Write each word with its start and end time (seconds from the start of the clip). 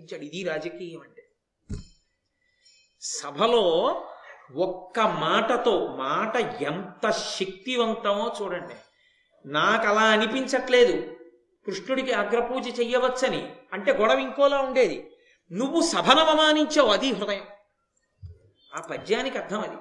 ఇచ్చాడు. 0.00 0.24
ఇది 0.24 0.48
రాజకీయం 0.48 1.00
అంటే. 1.00 1.22
సభలో 3.00 3.60
ఒక్క 4.54 5.00
మాటతో 5.00 5.86
మాట 5.86 6.36
ఎంత 6.36 7.10
శక్తివంతమో 7.10 8.34
చూడండి. 8.42 8.74
నాకు 9.48 9.86
అలా 9.86 10.00
అనిపించట్లేదు. 10.00 11.16
కృష్ణుడికి 11.66 12.12
అగ్రపూజ 12.12 12.80
చెయ్యవచ్చని. 12.80 13.56
అంటే 13.72 13.92
గొడవ 13.92 14.18
ఇంకోలా 14.18 14.58
ఉండేది. 14.58 15.16
నువ్వు 15.52 15.80
సభను 15.80 16.20
అవమానించావు 16.20 16.88
అది 16.88 17.12
హృదయం. 17.12 17.46
ఆ 18.74 18.80
పద్యానికి 18.80 19.38
అర్థం 19.38 19.60
అది. 19.60 19.76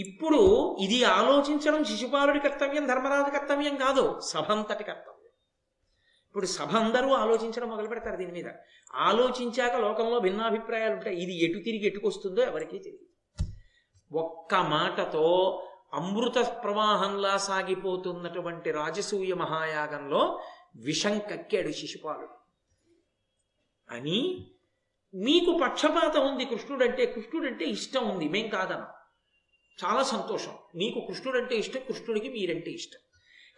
ఇప్పుడు 0.00 0.76
ఇది 0.80 1.04
ఆలోచించడం 1.04 1.84
శిశుపాలుడి 1.84 2.40
కర్తవ్యం 2.40 2.86
ధర్మరాజు 2.86 3.38
కర్తవ్యం 3.38 3.76
కాదు. 3.76 4.20
సభంతటి 4.20 4.84
కర్తవ్యం 4.84 5.09
ఇప్పుడు 6.30 6.46
సభ 6.46 6.76
అందరూ 6.76 7.12
ఆలోచించడం 7.12 7.68
మొదలు 7.68 7.88
పెడతారు 7.88 8.16
దీని 8.16 8.32
మీద. 8.32 8.44
ఆలోచించాక 8.94 9.76
లోకంలో 9.76 10.18
భిన్నాభిప్రాయాలు 10.18 10.92
ఉంటాయి. 10.92 11.16
ఇది 11.16 11.44
ఎటు 11.44 11.64
తిరిగి 11.64 11.86
ఎటుకొస్తుందో 11.86 12.42
ఎవరికీ 12.42 12.78
తెలియదు. 12.78 13.06
ఒక్క 14.16 14.54
మాటతో 14.54 15.24
అమృత 15.94 16.34
ప్రవాహంలా 16.64 17.36
సాగిపోతున్నటువంటి 17.36 18.70
రాజసూయ 18.70 19.34
మహాయాగంలో 19.34 20.42
విషం 20.76 21.18
కక్కాడు 21.18 21.72
శిశుపాలుడు 21.72 22.34
అని 23.90 24.50
మీకు 25.14 25.58
పక్షపాతం 25.62 26.32
ఉంది 26.32 26.44
కృష్ణుడంటే 26.44 27.06
కృష్ణుడంటే 27.06 27.64
ఇష్టం 27.64 28.08
ఉంది. 28.08 28.28
మేం 28.28 28.48
కాదన. 28.48 28.86
చాలా 29.84 30.02
సంతోషం. 30.02 30.54
మీకు 30.76 31.00
కృష్ణుడంటే 31.00 31.56
ఇష్టం 31.56 31.80
కృష్ణుడికి 31.80 32.28
మీరంటే 32.28 32.70
ఇష్టం. 32.70 33.00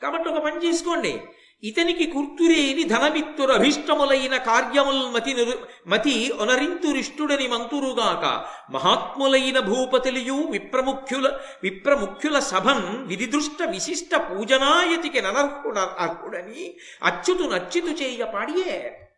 కాబట్టి 0.02 0.29
ఒక 0.29 0.43
పని 0.45 0.68
చేసుకోండి. 0.68 1.24
ఇతనికి 1.62 2.07
కుర్తురేని 2.07 2.84
ధనమిత్తుర 2.84 3.52
అభిష్టములైన 3.52 4.37
కార్యముల్ 4.37 5.12
మతి 5.12 5.34
నిరు 5.34 5.59
మతి 5.87 6.30
ఒనరింతురిష్టుడని 6.30 7.48
మంతురుగాక. 7.48 8.25
మహాత్ములైన 8.73 9.59
భూపతిలియు 9.59 10.35
విప్రముఖ్యుల 10.35 11.38
విప్రముఖ్యుల 11.63 12.38
సభన్ 12.38 13.07
విధిదృష్ట 13.07 13.63
విశిష్ట 13.63 14.15
పూజనాయతికి 14.15 15.21
ననర్హుడ 15.21 15.79
అర్హుడని 15.79 16.77
అచ్యుతు 17.02 17.43
నచ్చుతు 17.43 18.02
చేయ 18.02 18.24
పాడియే. 18.24 19.09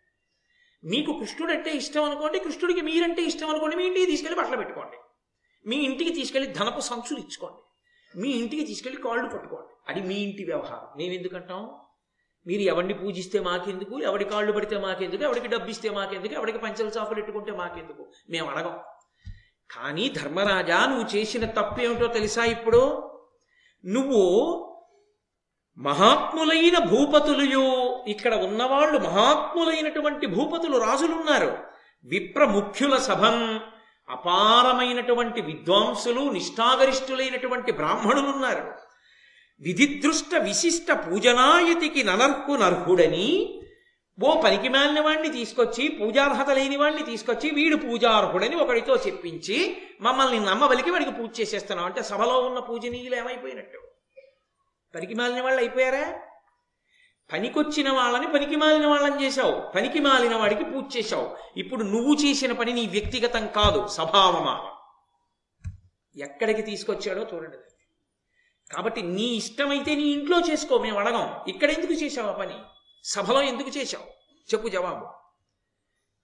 మీకు 0.85 1.13
కృష్ణుడంటే 1.13 1.71
ఇష్టం 1.71 2.05
అనుకోండి 2.05 2.39
కృష్ణుడికి 2.39 2.81
మీరంటే 2.81 3.23
ఇష్టం 3.23 3.51
అనుకోండి 3.51 3.77
మీ 3.77 3.85
ఇంటికి 3.85 4.07
తీసుకెళ్ళి 4.07 4.41
బట్టలు 4.41 4.57
పెట్టుకోండి. 4.57 4.97
మీ 5.69 5.77
ఇంటికి 5.77 6.13
తీసుకెళ్ళి 6.13 6.53
ధనపు 6.53 6.81
సంచులు 6.81 7.19
ఇచ్చుకోండి. 7.19 7.61
మీ 8.21 8.29
ఇంటికి 8.29 8.65
తీసుకెళ్ళి 8.65 9.03
కాళ్ళు 9.03 9.29
పట్టుకోండి. 9.29 9.93
అది 9.93 10.09
మీ 10.09 10.15
ఇంటి 10.15 10.45
వ్యవహారం. 10.45 10.99
మేము 10.99 11.13
ఎందుకంటాం 11.13 11.71
మీరు 12.47 12.63
ఎవరిని 12.63 12.95
పూజిస్తే 12.95 13.41
మాకెందుకు? 13.41 14.01
ఎవడి 14.01 14.25
కాళ్ళు 14.25 14.53
పడితే 14.53 14.79
మాకెందుకు? 14.79 15.25
ఎవడికి 15.25 15.49
డబ్బిస్తే 15.49 15.91
మాకెందుకు? 15.91 16.35
ఎవడికి 16.35 16.59
పంచల 16.59 16.87
చాపలు 16.87 17.19
ఎట్టుకుంటే 17.19 17.53
మాకెందుకు? 17.53 18.07
మేము 18.31 18.51
అడగం. 18.51 18.79
కానీ 19.71 20.09
ధర్మరాజా 20.09 20.87
నువ్వు 20.87 21.17
చేసిన 21.17 21.45
తప్పు 21.45 21.81
ఏమిటో 21.81 22.07
తెలుసా 22.07 22.45
ఇప్పుడు? 22.45 23.11
నువ్వు 23.85 24.25
మహాత్ములైన 25.79 26.79
భూపతులు 26.79 28.05
ఇక్కడ 28.09 28.35
ఉన్నవాళ్ళు 28.35 28.99
మహాత్ములైనటువంటి 28.99 30.27
భూపతులు 30.27 30.79
రాజులున్నారు. 30.79 31.59
విప్రముఖ్యుల 32.05 32.97
సభం 32.97 33.61
అపారమైనటువంటి 34.09 35.41
విద్వాంసులు 35.41 36.21
నిష్ఠాగరిష్ఠులైనటువంటి 36.21 37.73
బ్రాహ్మణులున్నారు. 37.73 38.73
విధిదృష్ట 39.61 40.35
విశిష్ట 40.35 40.93
పూజనాయతికి 40.93 42.03
ననర్కు 42.03 42.53
నర్హుడని 42.53 43.61
ఓ 44.23 44.41
పనికి 44.41 44.69
మాలిన 44.69 45.01
వాణ్ణి 45.01 45.29
తీసుకొచ్చి 45.29 45.89
పూజార్హత 45.89 46.51
లేని 46.51 46.77
వాణ్ణి 46.77 47.03
తీసుకొచ్చి 47.03 47.51
వీడు 47.51 47.77
పూజార్హుడని 47.77 48.57
ఒకడితో 48.57 48.97
చెప్పించి 48.97 49.77
మమ్మల్ని 50.01 50.41
నమ్మవలికి 50.41 50.91
వాడికి 50.91 51.11
పూజ 51.11 51.41
చేసేస్తున్నాం 51.41 51.87
అంటే 51.87 52.03
సభలో 52.03 52.41
ఉన్న 52.41 52.59
పూజనీయులు 52.59 53.17
ఏమైపోయినట్టు? 53.17 53.79
పనికి 54.95 55.15
మాలిన 55.15 55.41
వాళ్ళు 55.41 55.61
అయిపోయారా? 55.61 56.21
పనికొచ్చిన 57.33 57.91
వాళ్ళని 57.91 58.33
పనికి 58.33 58.57
మాలిన 58.57 58.87
వాళ్ళని 58.87 59.25
చేశావు. 59.25 59.63
పనికి 59.75 60.01
మాలిన 60.01 60.37
వాడికి 60.37 60.65
పూజ 60.65 60.97
చేశావు. 60.97 61.37
ఇప్పుడు 61.57 61.85
నువ్వు 61.85 62.15
చేసిన 62.15 62.53
పని 62.53 62.73
నీ 62.73 62.87
వ్యక్తిగతం 62.87 63.47
కాదు 63.47 63.87
స్వభావమా 63.89 64.71
ఎక్కడికి 66.17 66.63
తీసుకొచ్చాడో 66.63 67.27
చూడండి. 67.35 67.59
కాబట్టి 68.73 69.03
నీ 69.03 69.23
ఇష్టమైతే 69.23 69.95
నీ 69.95 70.03
ఇంట్లో 70.03 70.41
చేసుకో 70.41 70.79
మేము 70.79 70.99
అడగం. 70.99 71.41
ఇక్కడ 71.49 71.71
ఎందుకు 71.71 71.93
చేశావు 71.93 72.29
ఆ 72.29 72.33
పని? 72.33 72.55
సభలో 73.05 73.43
ఎందుకు 73.43 73.69
చేశావు? 73.69 74.05
చెప్పు 74.55 74.69
జవాబు. 74.69 75.07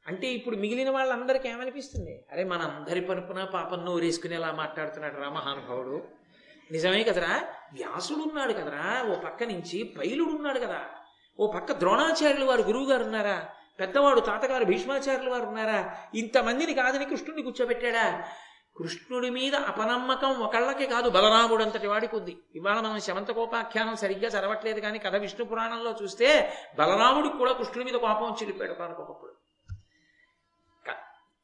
అంటే 0.06 0.26
ఇప్పుడు 0.26 0.56
మిగిలిన 0.56 0.90
వాళ్ళందరికీ 0.90 1.48
ఏమనిపిస్తుంది? 1.48 2.24
అరే 2.32 2.44
మన 2.44 2.62
అందరి 2.62 3.00
పనుపున 3.00 3.44
పాపం 3.44 3.84
నోరేసుకునేలా 3.84 4.52
మాట్లాడుతున్నాడు 4.52 5.20
రా 5.20 5.28
మహానుభావుడు. 5.28 6.08
నిజమే 6.70 7.02
కదరా? 7.02 7.44
వ్యాసుడు 7.72 8.18
ఉన్నాడు 8.18 8.52
కదరా? 8.52 9.04
ఓ 9.08 9.14
పక్క 9.14 9.42
నుంచి 9.42 9.82
పైలుడు 9.82 10.30
ఉన్నాడు 10.30 10.58
కదా. 10.58 10.80
ఓ 11.40 11.52
పక్క 11.52 11.72
ద్రోణాచార్యులు 11.72 12.44
వారు 12.44 12.62
గురువు 12.62 12.84
గారు 12.84 13.04
ఉన్నారా 13.04 13.48
పెద్దవాడు 13.80 14.20
తాతగారు 14.20 14.64
భీష్మాచార్యులు 14.64 15.30
వారు 15.30 15.42
ఉన్నారా 15.42 15.98
ఇంతమందిని 16.14 16.74
కాదని 16.74 17.04
కృష్ణుడిని 17.04 17.42
కూర్చోబెట్టాడా? 17.42 18.24
కృష్ణుడి 18.80 19.30
మీద 19.30 19.54
అపనమ్మకం 19.54 20.32
ఒకళ్ళకి 20.40 20.86
కాదు 20.86 21.08
బలరాముడు 21.10 21.62
అంతటి 21.62 21.86
వాడికి 21.86 22.16
ఉంది. 22.16 22.36
ఇవాళ 22.54 22.80
మనం 22.80 23.00
శమంతకోపాఖ్యానం 23.00 23.96
సరిగ్గా 23.96 24.28
చదవట్లేదు 24.28 24.80
కానీ 24.80 24.98
కథ 24.98 25.16
విష్ణు 25.16 25.44
పురాణంలో 25.44 25.94
చూస్తే 26.02 26.28
బలరాముడికి 26.78 27.36
కూడా 27.38 27.52
కృష్ణుడి 27.52 27.84
మీద 27.84 27.94
కోపం 27.94 28.26
వచ్చి 28.30 28.46
వెళ్ళిపోయాడు 28.46 29.34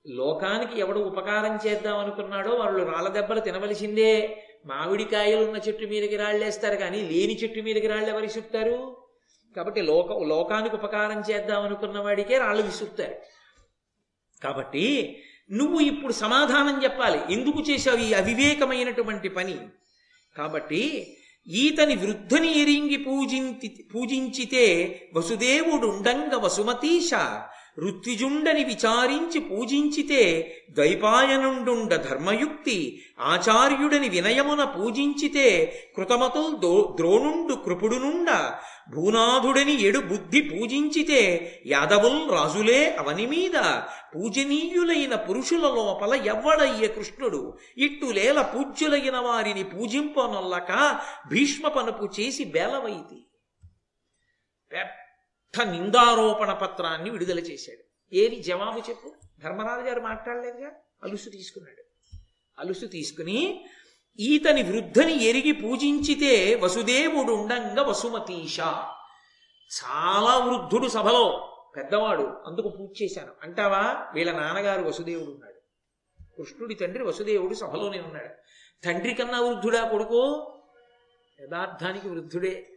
లోకానికి 0.07 0.81
ఎవడు 0.81 1.01
ఉపకారం 1.01 1.59
చేద్దాం 1.67 1.99
అనుకున్నాడో 1.99 2.51
వాళ్ళు 2.55 2.83
రాళ్ళ 2.93 3.09
దెబ్బలు 3.09 3.41
తినవలసిందే. 3.41 4.43
మామిడికాయలు 4.67 5.45
ఉన్న 5.45 5.57
చెట్టు 5.57 5.87
మీదకి 5.87 6.17
రాళ్ళేస్తారు 6.17 6.77
కానీ 6.77 7.01
లేని 7.03 7.35
చెట్టు 7.37 7.61
మీదకి 7.61 7.87
రాళ్ళు 7.87 8.09
ఎవరు 8.09 8.23
విసురుతారు? 8.23 8.97
కాబట్టి 9.57 9.83
లోక 9.83 10.13
లోకానికి 10.13 10.77
ఉపకారం 10.77 11.21
చేద్దాం 11.21 11.63
అనుకున్న 11.63 11.99
వాడికే 11.99 12.39
రాళ్ళు 12.39 12.63
విసురుతారు. 12.63 13.17
కాబట్టి 14.45 14.85
నువ్వు 15.53 15.81
ఇప్పుడు 15.81 16.13
సమాధానం 16.13 16.85
చెప్పాలి. 16.85 17.21
ఎందుకు 17.31 17.61
చేశావు 17.71 17.97
ఈ 17.97 18.13
అవివేకమైనటువంటి 18.13 19.29
పని? 19.29 19.59
కాబట్టి 20.37 21.07
ఈతని 21.49 21.97
వృద్ధని 21.97 22.61
ఎరింగి 22.61 22.97
పూజించి 22.97 23.69
పూజించితే 23.95 24.65
వసుదేవుడుండంగ 25.15 26.35
వసుమతీశ 26.35 27.15
ఋత్విజుండని 27.79 28.65
విచారించి 28.65 29.41
పూజించితే 29.41 30.23
ద్వైపాయనుండుండ 30.75 31.97
ధర్మయుక్తి 31.97 33.05
ఆచార్యుడని 33.19 34.09
వినయమున 34.09 34.65
పూజించితే 34.65 35.77
కృతమతుల్ 35.97 36.57
దో 36.57 36.95
ద్రోణుండు 36.97 37.55
కృపుడునుండ 37.55 38.31
భూనాథుడని 38.91 39.83
ఎడు 39.83 39.99
బుద్ధి 40.01 40.41
పూజించితే 40.41 41.21
యాదవుల్ 41.67 42.31
రాజులే 42.31 42.97
అవని 42.99 43.27
మీద 43.27 43.57
పూజనీయులైన 44.15 45.15
పురుషుల 45.15 45.61
లోపల 45.61 46.15
ఎవ్వడయ్య 46.15 46.87
కృష్ణుడు 46.87 47.59
ఇట్టులేల 47.79 48.43
పూజ్యులైన 48.43 49.19
వారిని 49.19 49.65
పూజింపనొల్లక 49.65 50.73
భీష్మ 51.31 51.69
పనుపు 51.69 52.09
చేసి 52.21 52.45
బేలవైతి. 52.45 53.19
పెద్ద 54.71 55.06
నిందారోపణ 55.63 56.53
పత్రాన్ని 56.53 57.11
విడుదల 57.11 57.39
చేశాడు. 57.39 58.15
ఏది 58.15 58.43
జవాబు 58.43 58.79
చెప్పు? 58.79 59.15
ధర్మరాజు 59.45 59.81
గారు 59.81 60.01
మాట్లాడలేదుగా? 60.01 60.71
అలుసు 61.03 61.31
తీసుకున్నాడు. 61.31 61.83
అలుసు 62.59 62.87
తీసుకుని 62.87 63.65
ఈతని 64.21 64.63
వృద్ధని 64.63 65.25
ఎరిగి 65.25 65.53
పూజించితే 65.53 66.55
వసుదేవుడు 66.55 67.33
ఉండంగా 67.33 67.83
వసుమతీష. 67.83 68.61
చాలా 69.85 70.39
వృద్ధుడు 70.39 70.89
సభలో. 70.89 71.53
పెద్దవాడు 71.77 72.23
అందుకు 72.47 72.69
పూజ 72.69 73.03
చేశాను. 73.03 73.33
అంటావా? 73.43 74.07
వీళ్ళ 74.15 74.33
నాన్నగారు 74.33 74.85
వసుదేవుడు 74.85 75.31
ఉన్నాడు. 75.31 75.57
కృష్ణుడి 76.37 76.75
తండ్రి 76.75 77.05
వసుదేవుడు 77.05 77.55
సభలోనే 77.55 78.01
ఉన్నాడు. 78.01 78.35
తండ్రి 78.85 79.15
కన్నా 79.15 79.41
వృద్ధుడా 79.41 79.89
కొడుకు? 79.89 80.53
యథార్థానికి 81.43 82.09
వృద్ధుడే. 82.09 82.69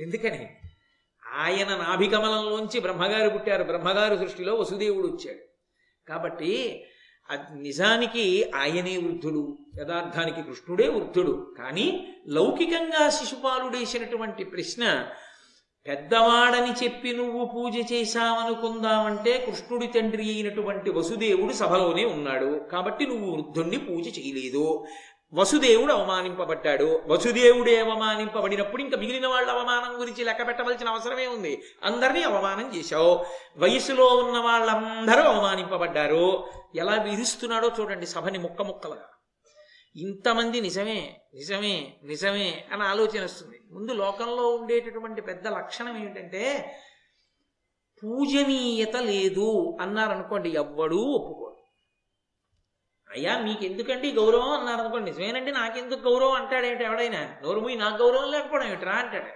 ఎందుకని? 0.00 0.56
ఆయన 1.36 1.68
నాభికమలంలోంచి 1.68 2.80
బ్రహ్మగారు 2.80 3.30
పుట్టారు. 3.30 3.64
బ్రహ్మగారు 3.64 4.16
సృష్టిలో 4.16 4.54
వసుదేవుడు 4.54 5.06
వచ్చాడు. 5.06 5.38
కాబట్టి 6.08 6.84
నిజానికి 7.54 8.50
ఆయనే 8.54 8.96
వృద్ధుడు. 8.96 9.58
యథార్థానికి 9.80 10.42
కృష్ణుడే 10.42 10.88
వృద్ధుడు. 10.88 11.54
కానీ 11.58 12.06
లౌకికంగా 12.28 13.10
శిశుపాలుడేసినటువంటి 13.10 14.44
ప్రశ్న 14.44 15.06
పెద్దవాడని 15.86 16.84
చెప్పి 16.84 17.12
నువ్వు 17.12 17.44
పూజ 17.44 17.92
చేశావనుకుందామంటే 17.92 19.46
కృష్ణుడి 19.46 19.86
తండ్రి 19.86 20.34
అయినటువంటి 20.34 20.90
వసుదేవుడు 20.90 21.52
సభలోనే 21.52 22.04
ఉన్నాడు. 22.04 22.68
కాబట్టి 22.72 23.06
నువ్వు 23.06 23.30
వృద్ధుణ్ణి 23.30 23.78
పూజ 23.78 24.18
చేయలేదు. 24.18 24.86
వసుదేవుడు 25.34 25.92
అవమానింపబడ్డాడు. 25.92 27.00
వసుదేవుడే 27.06 27.80
అవమానింపబడినప్పుడు 27.80 28.82
ఇంకా 28.82 28.96
మిగిలిన 28.96 29.26
వాళ్ళ 29.26 29.50
అవమానం 29.50 30.00
గురించి 30.00 30.24
లెక్క 30.24 30.46
పెట్టవలసిన 30.46 30.88
అవసరమే 30.88 31.26
ఉంది. 31.26 31.62
అందరినీ 31.84 32.22
అవమానం 32.22 32.76
చేశావు. 32.76 33.24
వయసులో 33.56 34.06
ఉన్న 34.06 34.38
వాళ్ళందరూ 34.38 35.22
అవమానింపబడ్డారు. 35.22 36.46
ఎలా 36.74 37.02
విధిస్తున్నాడో 37.02 37.72
చూడండి 37.80 38.06
సభని 38.06 38.38
ముక్క 38.38 38.62
ముక్కలుగా. 38.62 39.04
ఇంతమంది 39.96 40.60
నిజమే 40.60 41.20
నిజమే 41.34 41.92
నిజమే 42.04 42.64
అని 42.72 42.82
ఆలోచన 42.82 43.24
వస్తుంది. 43.24 43.60
ముందు 43.72 43.92
లోకంలో 43.92 44.48
ఉండేటటువంటి 44.48 45.20
పెద్ద 45.20 45.48
లక్షణం 45.48 45.96
ఏమిటంటే 45.98 46.72
పూజనీయత 48.04 48.96
లేదు. 48.96 49.76
అన్నారనుకోండి 49.80 50.48
ఎవ్వడూ 50.48 50.96
ఒప్పుకో 50.96 51.45
అయ్యా 53.14 53.38
మీకు 53.38 53.64
ఎందుకండి 53.64 54.12
గౌరవం 54.12 54.50
అన్నారు 54.50 54.80
అనుకోండి 54.80 55.10
నిజమేనండి 55.10 55.52
నాకెందుకు 55.52 56.08
గౌరవం 56.08 56.32
అంటాడేంటి 56.32 56.84
ఎవడైనా? 56.84 57.34
నోరు 57.42 57.60
నాకు 57.60 58.02
గౌరవం 58.02 58.30
లేకపోవడం 58.30 58.66
ఏమిట్రా 58.66 58.92
అంటాడు. 58.92 59.26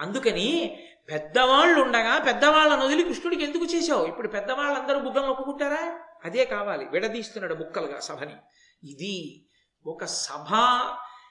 అందుకని 0.00 0.78
పెద్దవాళ్ళు 1.12 1.80
ఉండగా 1.80 2.18
పెద్దవాళ్ళను 2.18 2.84
వదిలి 2.84 3.04
కృష్ణుడికి 3.04 3.44
ఎందుకు 3.44 3.64
చేశావు? 3.64 4.06
ఇప్పుడు 4.06 4.28
పెద్దవాళ్ళందరూ 4.28 4.98
బుగ్గం 4.98 5.28
ఒప్పుకుంటారా 5.28 6.00
అదే 6.24 6.44
కావాలి. 6.44 6.86
విడదీస్తున్నాడు 6.88 7.54
ముక్కలుగా 7.54 8.00
సభని. 8.00 8.34
ఇది 8.84 9.46
ఒక 9.86 10.04
సభ 10.04 10.54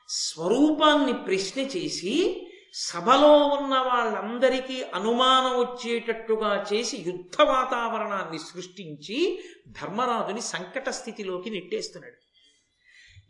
స్వరూపాన్ని 0.10 1.14
ప్రశ్న 1.14 1.62
చేసి 1.62 2.47
సభలో 2.74 3.38
ఉన్న 3.38 3.78
వాళ్ళందరికీ 3.78 4.84
అనుమానం 4.84 5.60
వచ్చేటట్టుగా 5.60 6.66
చేసి 6.74 6.98
యుద్ధ 6.98 7.42
వాతావరణాన్ని 7.42 8.40
సృష్టించి 8.40 9.44
ధర్మరాజుని 9.68 10.42
సంకట 10.42 10.90
స్థితిలోకి 10.90 11.50
నెట్టేస్తున్నాడు. 11.50 12.28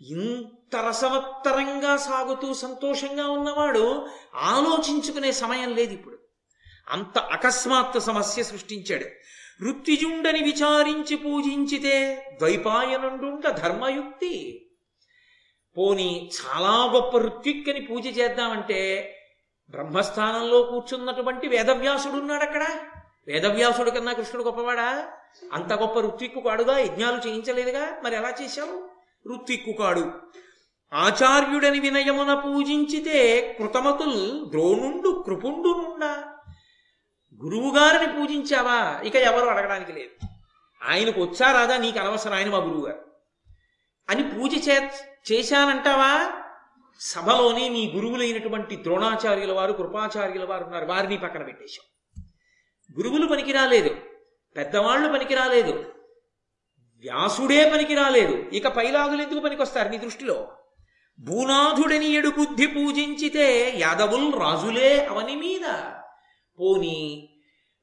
ఇంత 0.03 0.75
రసవత్తరంగా 0.75 1.97
సాగుతూ 1.97 2.53
సంతోషంగా 2.53 3.27
ఉన్నవాడు 3.27 4.07
ఆలోచించుకునే 4.35 5.31
సమయం 5.31 5.75
లేదు 5.75 5.93
ఇప్పుడు. 5.93 6.17
అంత 6.89 7.17
అకస్మాత్ 7.17 7.99
సమస్య 7.99 8.43
సృష్టించాడు. 8.43 9.05
వృత్తిజుండని 9.63 10.43
విచారించి 10.43 11.15
పూజించితే 11.15 12.25
ద్వైపాయనుండుంట 12.39 13.47
ధర్మయుక్తి. 13.47 14.63
పోని 15.77 16.29
చాలా 16.29 16.91
గొప్ప 16.91 17.17
ఋత్విక్కని 17.17 17.81
పూజ 17.81 18.19
చేద్దామంటే 18.19 19.13
బ్రహ్మస్థానంలో 19.69 20.63
కూర్చున్నటువంటి 20.63 21.47
వేదవ్యాసుడు 21.47 22.13
ఉన్నాడు 22.13 22.43
అక్కడ. 22.43 22.65
వేదవ్యాసుడు 23.27 23.89
కన్నా 23.89 24.13
కృష్ణుడు 24.13 24.45
గొప్పవాడా? 24.47 25.07
అంత 25.53 25.73
గొప్ప 25.73 25.99
ఋత్విక్కు 25.99 26.39
కాడుగా 26.39 26.77
యజ్ఞాలు 26.77 27.27
చేయించలేదుగా? 27.27 28.01
మరి 28.03 28.15
ఎలా 28.15 28.33
చేశావు? 28.41 28.89
ఋత్విక్కు 29.33 29.71
కాడు 29.71 30.11
ఆచార్యుడని 30.93 31.79
వినయమున 31.79 32.33
పూజించితే 32.33 33.53
కృతమతుల్ 33.59 34.49
ద్రోణుండు 34.49 35.23
కృపుండు 35.25 35.67
నుండా 35.67 36.33
గురువుగారిని 37.43 38.13
పూజించావా? 38.13 39.01
ఇక 39.03 39.15
ఎవరు 39.15 39.49
అడగడానికి 39.49 39.93
లేదు. 39.93 40.27
ఆయనకు 40.89 41.21
వచ్చా 41.21 41.51
రాదా? 41.51 41.77
నీకు 41.77 41.99
అనవసరం. 41.99 42.33
ఆయన 42.33 42.49
మా 42.49 42.57
గురువుగారు. 42.57 43.01
అని 44.09 44.23
పూజ 44.23 44.69
చే 44.69 44.91
చేశానంటావా? 45.31 46.43
సభలోనే 46.99 47.69
నీ 47.69 47.91
గురువులైనటువంటి 47.95 48.75
ద్రోణాచార్యుల 48.75 49.51
వారు 49.51 49.73
కృపాచార్యుల 49.73 50.45
వారు 50.45 50.63
ఉన్నారు. 50.63 50.85
వారిని 50.85 51.17
పక్కన 51.17 51.43
పెట్టేశాం. 51.43 52.23
గురువులు 52.99 53.27
పనికి 53.27 53.51
రాలేదు. 53.51 53.95
పెద్దవాళ్ళు 54.55 55.13
పనికి 55.13 55.35
రాలేదు. 55.35 55.71
వ్యాసుడే 56.97 57.71
పనికి 57.71 57.95
రాలేదు. 57.95 58.33
ఇక 58.33 58.67
పైలాగులు 58.67 59.21
ఎందుకు 59.21 59.39
పనికొస్తారు 59.39 59.89
నీ 59.89 59.97
దృష్టిలో? 59.97 60.47
భూనాథుడని 61.19 62.11
ఎడు 62.13 62.29
బుద్ధి 62.29 62.67
పూజించితే 62.67 63.73
యాదవుల్ 63.77 64.33
రాజులే 64.33 65.05
అవని 65.05 65.35
మీద. 65.35 65.73
పోని 66.59 67.29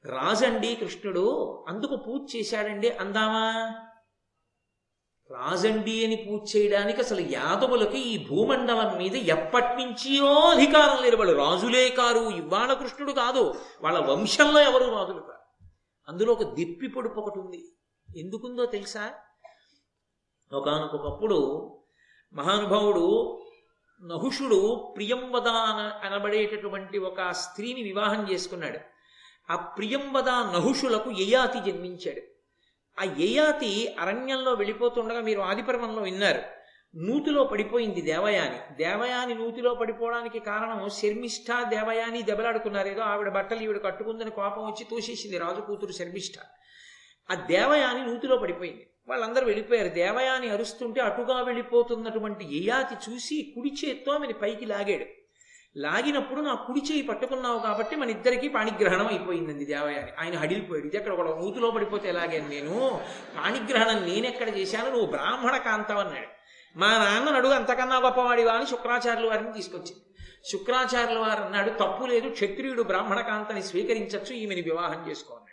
రాజండి 0.05 0.75
కృష్ణుడు 0.75 1.65
అందుకు 1.67 1.95
పూజ 1.95 2.35
చేశాడండి 2.35 2.89
అందామా? 2.89 3.73
రాజండి 5.31 6.05
అని 6.05 6.15
పూజ 6.15 6.55
చేయడానికి 6.55 7.01
అసలు 7.01 7.21
యాదవులకి 7.21 7.99
ఈ 7.99 8.27
భూమండలం 8.27 8.97
మీద 8.97 9.15
ఎప్పటినుంచియో 9.15 10.25
అధికారం 10.25 11.03
లేరు 11.03 11.17
వాళ్ళు 11.17 11.37
రాజులే 11.37 11.89
కారు. 11.89 12.29
ఇవాళ 12.29 12.73
కృష్ణుడు 12.73 13.11
కాదు. 13.11 13.55
వాళ్ళ 13.81 13.99
వంశంలో 13.99 14.61
ఎవరు 14.61 14.91
రాజులు 14.91 15.19
కారు? 15.19 15.65
అందులో 16.09 16.33
ఒక 16.33 16.43
దిప్పి 16.43 16.87
పొడుపు 16.87 17.19
ఒకటి 17.19 17.39
ఉంది. 17.39 17.75
ఎందుకుందో 18.17 18.65
తెలుసా? 18.65 19.13
ఒకనకొకప్పుడు 20.53 21.71
మహానుభావుడు 22.33 23.41
నహుషుడు 24.03 24.93
ప్రియంవద 24.95 25.47
అనబడేటటువంటి 26.05 26.97
ఒక 26.97 27.31
స్త్రీని 27.31 27.83
వివాహం 27.83 28.31
చేసుకున్నాడు. 28.31 28.79
ఆ 29.51 29.55
ప్రియంవద 29.55 30.29
నహుషులకు 30.29 31.11
యయాతి 31.11 31.71
జన్మించాడు. 31.71 32.34
ఆ 32.99 33.15
యయాతి 33.19 33.95
అరణ్యంలో 33.99 34.53
వెళ్ళిపోతుండగా 34.53 35.21
మీరు 35.21 35.41
ఆదిపర్వంలో 35.41 36.01
విన్నారు. 36.01 36.41
నూతిలో 36.97 37.43
పడిపోయింది 37.43 38.01
దేవయాని. 38.01 38.75
దేవయాని 38.75 39.33
నూతిలో 39.33 39.73
పడిపోవడానికి 39.73 40.39
కారణం 40.39 40.89
శర్మిష్ఠ 40.89 41.67
దేవయాని 41.69 42.21
దెబ్బలాడుకున్నారు. 42.21 42.87
ఏదో 42.87 43.01
ఆవిడ 43.01 43.29
బట్టలు 43.29 43.59
ఈవిడ 43.59 43.83
కట్టుకుందని 43.83 44.31
కోపం 44.31 44.65
వచ్చి 44.65 44.83
తోసేసింది 44.83 45.37
రాజు 45.37 45.61
కూతురు 45.61 45.91
శర్మిష్ఠ. 45.91 46.33
ఆ 47.31 47.35
దేవయాని 47.35 48.07
నూతిలో 48.07 48.37
పడిపోయింది. 48.37 48.87
వాళ్ళందరూ 49.07 49.45
వెళ్ళిపోయారు. 49.45 49.87
దేవయాని 49.87 50.49
అరుస్తుంటే 50.49 51.01
అటుగా 51.01 51.41
వెళ్ళిపోతున్నటువంటి 51.41 52.45
యయాతి 52.45 53.11
చూసి 53.11 53.51
కుడి 53.55 53.71
చేత్తో 53.85 54.11
ఆమెను 54.11 54.33
పైకి 54.33 54.65
లాగాడు. 54.65 55.24
లాగినప్పుడు 55.77 56.41
నా 56.41 56.53
కుడి 56.53 56.81
చేయి 56.91 57.01
పట్టుకున్నావు 57.01 57.59
కాబట్టి 57.59 57.95
మన 57.95 58.09
ఇద్దరికీ 58.09 58.47
పాణిగ్రహణం 58.47 59.07
అయిపోయిందండి 59.07 59.65
దేవయాని. 59.65 60.11
ఆయన 60.19 60.35
హడిలిపోయాడు. 60.37 60.87
ఇది 60.87 60.97
అక్కడ 60.97 61.13
ఒక 61.13 61.39
నూతిలో 61.39 61.71
పడిపోతే 61.71 62.09
ఎలాగే 62.09 62.45
నేను 62.49 63.01
పాణిగ్రహణం 63.37 64.05
నేనెక్కడ 64.05 64.57
చేశాను 64.57 64.89
నువ్వు 64.89 65.05
బ్రాహ్మణ 65.05 65.57
కాంతం 65.57 65.97
అన్నాడు. 65.97 66.27
మా 66.79 66.87
నాన్న 66.87 67.37
నడుగు 67.37 67.53
అంతకన్నా 67.53 67.97
గొప్పవాడివా 67.97 68.53
అని 68.53 68.65
శుక్రాచార్యుల 68.65 69.29
వారిని 69.29 69.53
తీసుకొచ్చింది 69.53 70.01
శుక్రాచార్యుల 70.51 71.19
వారు 71.19 71.41
అన్నాడు 71.43 71.69
తప్పు 71.69 72.05
లేదు 72.05 72.29
క్షత్రియుడు 72.29 72.81
బ్రాహ్మణ 72.81 73.21
కాంతని 73.21 73.63
స్వీకరించచ్చు 73.63 74.33
ఈమెని 74.35 74.61
వివాహం 74.61 75.09
చేసుకోవాలి 75.09 75.45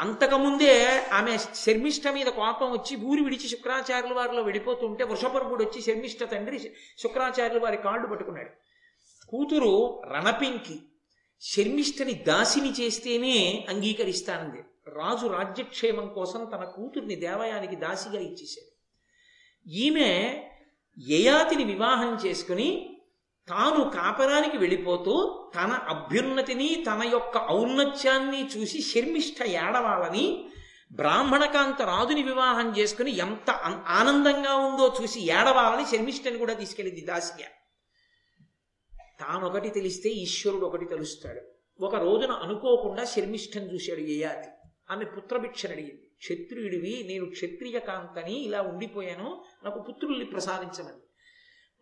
అంతకుముందే 0.00 1.06
ఆమె 1.12 1.38
శర్మిష్ట 1.38 2.08
మీద 2.08 2.26
కోపం 2.26 2.72
వచ్చి 2.72 2.96
ఊరి 2.96 3.22
విడిచి 3.22 3.48
శుక్రాచార్యుల 3.48 4.12
వారిలో 4.12 4.42
విడిపోతుంటే 4.42 5.04
వృషపర్భుడు 5.04 5.64
వచ్చి 5.64 5.82
శర్మిష్ట 5.82 6.24
తండ్రి 6.24 6.58
శుక్రాచార్యుల 6.98 7.62
వారి 7.62 7.76
కాళ్ళు 7.76 8.06
పట్టుకున్నాడు. 8.06 8.71
కూతురు 9.32 10.02
రణపింకి 10.12 10.78
శర్మిష్ఠని 11.40 12.12
దాసిని 12.12 12.70
చేస్తేనే 12.70 13.66
అంగీకరిస్తానంది. 13.68 14.60
రాజు 14.88 15.26
రాజ్యక్షేమం 15.26 16.08
కోసం 16.08 16.44
తన 16.44 16.64
కూతుర్ని 16.64 17.16
దేవయానికి 17.16 17.76
దాసిగా 17.76 18.20
ఇచ్చేశాడు. 18.20 18.72
ఈమె 19.68 20.42
యయాతిని 20.98 21.64
వివాహం 21.64 22.14
చేసుకుని 22.14 22.98
తాను 23.48 23.90
కాపరానికి 23.90 24.56
వెళ్ళిపోతూ 24.58 25.14
తన 25.54 25.72
అభ్యున్నతిని 25.88 26.84
తన 26.86 27.02
యొక్క 27.12 27.38
ఔన్నత్యాన్ని 27.50 28.48
చూసి 28.48 28.82
శర్మిష్ఠ 28.82 29.42
ఏడవాలని 29.42 30.48
బ్రాహ్మణకాంత 30.92 31.82
రాజుని 31.82 32.22
వివాహం 32.22 32.76
చేసుకుని 32.78 33.18
ఎంత 33.18 33.50
ఆనందంగా 33.86 34.56
ఉందో 34.56 34.94
చూసి 35.02 35.20
ఏడవాలని 35.20 35.86
శర్మిష్ఠని 35.86 36.38
కూడా 36.38 36.54
తీసుకెళ్ళింది 36.54 37.06
దాసిగా. 37.06 37.48
తానొకటి 39.22 39.68
తెలిస్తే 39.68 40.08
ఈశ్వరుడు 40.08 40.66
ఒకటి 40.66 40.84
తెలుస్తాడు. 40.84 41.40
ఒక 41.84 41.94
రోజున 41.94 42.30
అనుకోకుండా 42.30 43.04
శర్మిష్ఠం 43.04 43.62
చూశాడు 43.74 44.00
యయాతి. 44.00 44.48
ఆమె 44.90 45.04
పుత్రభిక్షను 45.04 45.72
అడిగింది 45.72 46.10
క్షత్రియుడివి 46.18 47.04
నేను 47.08 47.30
క్షత్రియ 47.30 47.78
కాంతని 47.78 48.44
ఇలా 48.44 48.62
ఉండిపోయాను 48.62 49.44
నాకు 49.64 49.80
పుత్రుల్ని 49.80 50.24
ప్రసాదించమని. 50.24 50.96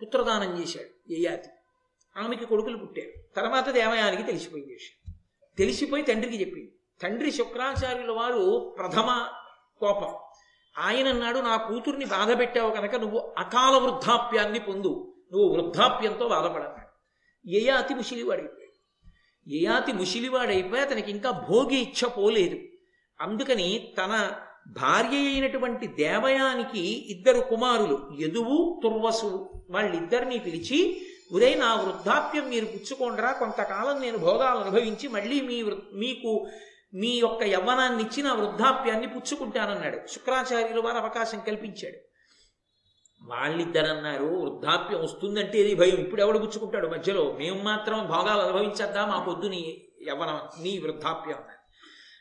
పుత్రదానం 0.03 0.63
చేశాడు 0.63 1.13
యయాతి. 1.13 1.49
ఆమెకి 2.17 2.47
కొడుకులు 2.47 2.77
పుట్టారు. 2.77 3.35
తర్వాత 3.37 3.71
దేవయానికి 3.71 4.23
తెలిసిపోయింది 4.23 4.73
విషయం. 4.73 5.15
తెలిసిపోయి 5.59 6.03
తండ్రికి 6.03 6.41
చెప్పింది. 6.41 6.75
తండ్రి 7.03 7.31
శుక్రాచార్యుల 7.31 8.11
వారు 8.11 8.75
ప్రథమ 8.79 9.29
కోపం. 9.79 10.15
ఆయన 10.79 11.09
అన్నాడు 11.09 11.39
నా 11.39 11.57
కూతుర్ని 11.57 12.05
బాధ 12.05 12.39
పెట్టావు 12.39 12.71
కనుక 12.71 12.95
నువ్వు 12.95 13.35
అకాల 13.39 13.79
వృద్ధాప్యాన్ని 13.79 14.59
పొందు. 14.59 15.15
నువ్వు 15.33 15.57
వృద్ధాప్యంతో 15.57 16.29
బాధపడన్నాడు 16.29 16.90
యయాతి 17.47 17.95
ముషిలివాడైపోయాడు. 17.95 18.71
యయాతి 19.49 19.93
ముషిలివాడైపోయి 19.93 20.83
అతనికి 20.83 21.11
ఇంకా 21.11 21.31
భోగి 21.31 21.77
ఇచ్చ 21.77 22.09
పోలేదు. 22.09 22.59
అందుకని 23.21 23.95
తన 23.99 24.31
భార్య 24.69 25.17
అయినటువంటి 25.17 25.87
దేవయానికి 25.87 26.81
ఇద్దరు 27.13 27.41
కుమారులు 27.41 28.11
యదువు 28.21 28.81
తుర్వసు 28.83 29.51
వాళ్ళిద్దరినీ 29.71 30.39
పిలిచి 30.39 31.07
ఉదయ 31.33 31.55
నా 31.55 31.75
వృద్ధాప్యం 31.75 32.49
మీరు 32.49 32.67
పుచ్చుకోండిరా 32.67 33.33
కొంతకాలం 33.33 34.03
నేను 34.03 34.19
భోగాలు 34.19 34.59
అనుభవించి 34.59 35.09
మళ్ళీ 35.09 35.41
మీ 35.41 35.63
మీకు 35.93 36.47
మీ 36.95 37.09
యొక్క 37.09 37.43
యవ్వనాన్ని 37.43 38.03
ఇచ్చి 38.03 38.23
నా 38.23 38.35
వృద్ధాప్యాన్ని 38.35 39.07
పుచ్చుకుంటానన్నాడు. 39.07 40.07
శుక్రాచార్యులు 40.07 40.81
వారు 40.81 40.97
అవకాశం 40.97 41.41
కల్పించాడు. 41.41 42.10
వాళ్ళిద్దరన్నారు 43.23 44.25
వృద్ధాప్యం 44.25 45.03
వస్తుందంటే 45.03 45.59
ఇది 45.59 45.75
భయం? 45.75 45.97
ఇప్పుడు 45.97 46.21
ఎవడు 46.21 46.39
గుచ్చుకుంటాడు 46.39 46.89
మధ్యలో? 46.89 47.37
మేము 47.39 47.63
మాత్రం 47.63 48.07
భోగాలు 48.07 48.41
అనుభవించద్దా 48.41 49.07
మాకొద్దు 49.07 49.47
నీ 49.47 49.83
యవ్వనం 50.09 50.63
నీ 50.63 50.79
వృద్ధాప్యం 50.79 51.37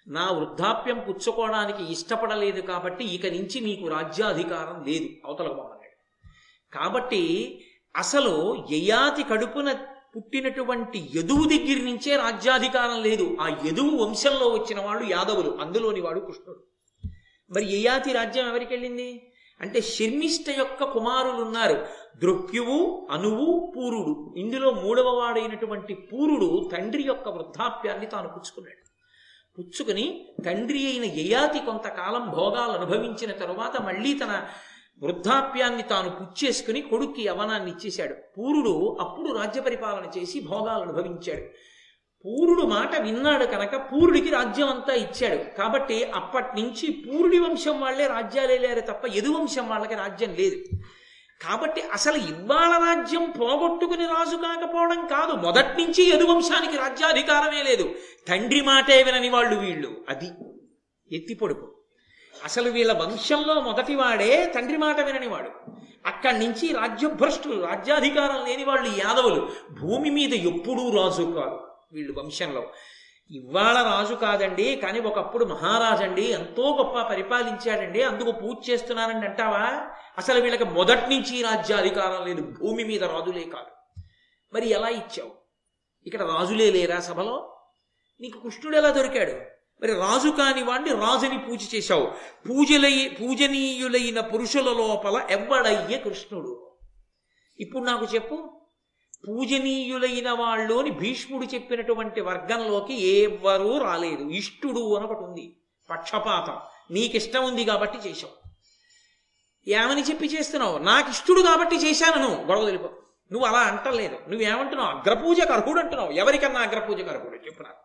నా 0.07 0.31
వృద్ధాప్యం 0.31 0.99
పుచ్చుకోవడానికి 0.99 1.91
ఇష్టపడలేదు 1.91 2.61
కాబట్టి 2.61 3.05
ఇక 3.05 3.25
నుంచి 3.25 3.61
మీకు 3.61 3.87
రాజ్యాధికారం 3.87 4.83
లేదు 4.83 5.09
అవతల 5.25 5.47
పోమన్నాడు 5.47 5.79
కాబట్టి 6.73 7.21
అసలు 7.95 8.65
యయాతి 8.71 9.23
కడుపున 9.23 9.85
పుట్టినటువంటి 10.15 11.09
యదువు 11.15 11.43
దగ్గర 11.45 11.83
నుంచే 11.83 12.15
రాజ్యాధికారం 12.15 13.03
లేదు. 13.03 13.37
ఆ 13.41 13.47
యదువు 13.65 14.03
వంశంలో 14.03 14.47
వచ్చిన 14.47 14.81
వాళ్ళు 14.81 15.11
యాదవులు 15.11 15.57
అందులోని 15.61 16.01
వాడు 16.01 16.19
కృష్ణుడు. 16.19 16.63
మరి 17.51 17.65
యయాతి 17.65 18.13
రాజ్యం 18.13 18.47
ఎవరికి 18.47 18.73
వెళ్ళింది? 18.73 19.28
అంటే 19.61 19.81
శర్మిష్ట 19.81 20.49
యొక్క 20.49 20.83
కుమారులు 20.83 21.43
ఉన్నారు 21.43 21.87
దృప్యువు 22.17 23.07
అనువు 23.11 23.73
పూరుడు. 23.75 24.33
ఇందులో 24.37 24.71
మూడవ 24.71 25.09
వాడైనటువంటి 25.09 25.93
పూరుడు 25.93 26.69
తండ్రి 26.71 27.03
యొక్క 27.03 27.29
వృద్ధాప్యాన్ని 27.29 28.05
తాను 28.05 28.27
పుచ్చుకున్నాడు. 28.27 28.89
పుచ్చుకుని 29.57 30.25
తండ్రి 30.45 30.87
అయిన 30.87 31.05
యయాతి 31.05 31.59
కొంతకాలం 31.59 32.29
భోగాలు 32.29 32.71
అనుభవించిన 32.71 33.31
తరువాత 33.31 33.81
మళ్ళీ 33.81 34.13
తన 34.13 34.47
వృద్ధాప్యాన్ని 35.03 35.83
తాను 35.83 36.09
పుచ్చేసుకుని 36.09 36.81
కొడుక్కి 36.81 37.21
యవనాన్ని 37.21 37.71
ఇచ్చేశాడు 37.71 38.13
పూరుడు 38.13 38.97
అప్పుడు 39.01 39.37
రాజ్య 39.37 39.61
పరిపాలన 39.61 40.19
చేసి 40.19 40.39
భోగాలు 40.39 40.81
అనుభవించాడు. 40.81 41.45
పూరుడు 42.25 42.61
మాట 42.61 43.01
విన్నాడు 43.01 43.45
కనుక 43.45 43.75
పూరుడికి 43.75 44.29
రాజ్యం 44.29 44.69
అంతా 44.69 44.93
ఇచ్చాడు. 44.93 45.57
కాబట్టి 45.57 46.03
అప్పటి 46.03 46.61
నుంచి 46.61 46.91
పూరుడి 46.91 47.39
వంశం 47.39 47.81
వాళ్ళే 47.81 48.07
రాజ్యాలే 48.07 48.57
వెళ్ళారు 48.57 48.79
తప్ప 48.79 49.05
ఎదు 49.05 49.29
వంశం 49.29 49.69
వాళ్ళకి 49.69 49.95
రాజ్యం 49.95 50.35
లేదు. 50.39 50.55
కాబట్టి 51.41 51.81
అసలు 51.81 52.17
ఇవాళ 52.17 52.71
రాజ్యం 52.77 53.33
పోగొట్టుకుని 53.41 54.05
రాజు 54.05 54.35
కాకపోవడం 54.35 55.07
కాదు. 55.07 55.31
మొదటి 55.31 55.83
నుంచి 55.83 56.09
యదువంశానికి 56.09 56.77
రాజ్యాధికారమే 56.77 57.63
లేదు. 57.63 57.95
తండ్రి 58.27 58.61
మాటే 58.61 59.03
వినని 59.03 59.29
వాళ్ళు 59.29 59.59
వీళ్ళు. 59.59 60.05
అది 60.09 60.25
ఎత్తి 61.11 61.33
పొడుపు. 61.33 61.71
అసలు 62.43 62.69
వీళ్ళ 62.69 62.93
వంశంలో 62.93 63.61
మొదటివాడే 63.61 64.53
తండ్రి 64.55 64.77
మాట 64.77 64.99
విననివాడు 64.99 65.49
అక్కడి 66.05 66.39
నుంచి 66.39 66.73
రాజ్యభ్రష్టులు 66.73 67.65
రాజ్యాధికారం 67.65 68.45
లేని 68.47 68.63
వాళ్ళు 68.63 68.87
యాదవులు. 68.87 69.49
భూమి 69.81 70.09
మీద 70.09 70.33
ఎప్పుడూ 70.33 70.89
రాజు 70.89 71.23
కాదు 71.23 71.68
వీళ్ళు 71.91 72.19
వంశంలో. 72.19 72.71
ఇవాళ 73.31 73.83
రాజు 73.83 74.13
కాదండి 74.13 74.75
కానీ 74.75 74.99
ఒకప్పుడు 74.99 75.45
మహారాజండి 75.45 76.21
ఎంతో 76.21 76.75
గొప్ప 76.75 77.01
పరిపాలించాడండి 77.01 78.03
అందుకు 78.03 78.31
పూజ 78.31 78.69
చేస్తున్నానండి 78.69 79.27
అంటావా? 79.27 79.87
అసలు 80.17 80.41
వీళ్ళకి 80.41 80.63
మొదటి 80.63 81.01
నుంచి 81.01 81.41
రాజ్యాధికారం 81.41 82.27
లేదు 82.27 82.41
భూమి 82.41 82.83
మీద 82.83 83.03
రాజులే 83.03 83.43
కాదు. 83.43 84.01
మరి 84.53 84.69
ఎలా 84.69 84.87
ఇచ్చావు? 84.87 85.31
ఇక్కడ 86.05 86.21
రాజులే 86.21 86.71
లేరా 86.71 86.99
సభలో? 86.99 87.61
నీకు 88.21 88.39
కృష్ణుడు 88.39 88.77
ఎలా 88.77 88.91
దొరికాడు? 88.91 89.31
మరి 89.81 89.93
రాజు 89.93 90.29
కాని 90.29 90.63
వాణ్ణి 90.63 90.89
రాజుని 90.89 91.37
పూజ 91.37 91.75
చేశావు. 91.75 92.11
పూజలై 92.49 93.17
పూజనీయులైన 93.21 94.19
పురుషుల 94.19 94.73
లోపల 94.73 95.27
ఎవ్వడయ్యే 95.29 95.97
కృష్ణుడు? 95.97 96.77
ఇప్పుడు 97.59 97.83
నాకు 97.83 98.07
చెప్పు. 98.15 98.58
పూజనీయులైన 99.27 100.31
వాళ్ళలోని 100.31 100.91
భీష్ముడు 100.91 101.45
చెప్పినటువంటి 101.45 102.21
వర్గంలోకి 102.21 103.07
ఎవ్వరూ 103.07 103.77
రాలేదు. 103.77 104.29
ఇష్టుడు 104.29 104.95
అని 104.95 105.05
ఒకటి 105.05 105.19
ఉంది. 105.19 105.55
పక్షపాతం. 105.89 106.57
నీకిష్టం 106.91 107.45
ఉంది 107.45 107.65
కాబట్టి 107.65 108.09
చేశావు. 108.09 108.49
ఏమని 109.67 110.01
చెప్పి 110.01 110.25
చేస్తున్నావు? 110.25 110.77
నాకు 110.77 111.09
ఇష్టుడు 111.09 111.41
కాబట్టి 111.41 111.75
చేశాను. 111.75 112.21
నువ్వు 112.21 112.45
గొడవ 112.45 112.65
తెలిపో 112.65 112.89
నువ్వు 113.31 113.47
అలా 113.47 113.59
అంటలేదు. 113.59 114.19
నువ్వేమంటున్నావు? 114.29 114.89
అగ్రపూజకు 114.89 115.53
అర్హుడు 115.53 115.79
అంటున్నావు. 115.79 116.11
ఎవరికన్నా 116.11 116.59
అగ్రపూజకు 116.59 117.09
అర్హుడు 117.09 117.35
చెప్పు 117.35 117.63
నాకు 117.63 117.77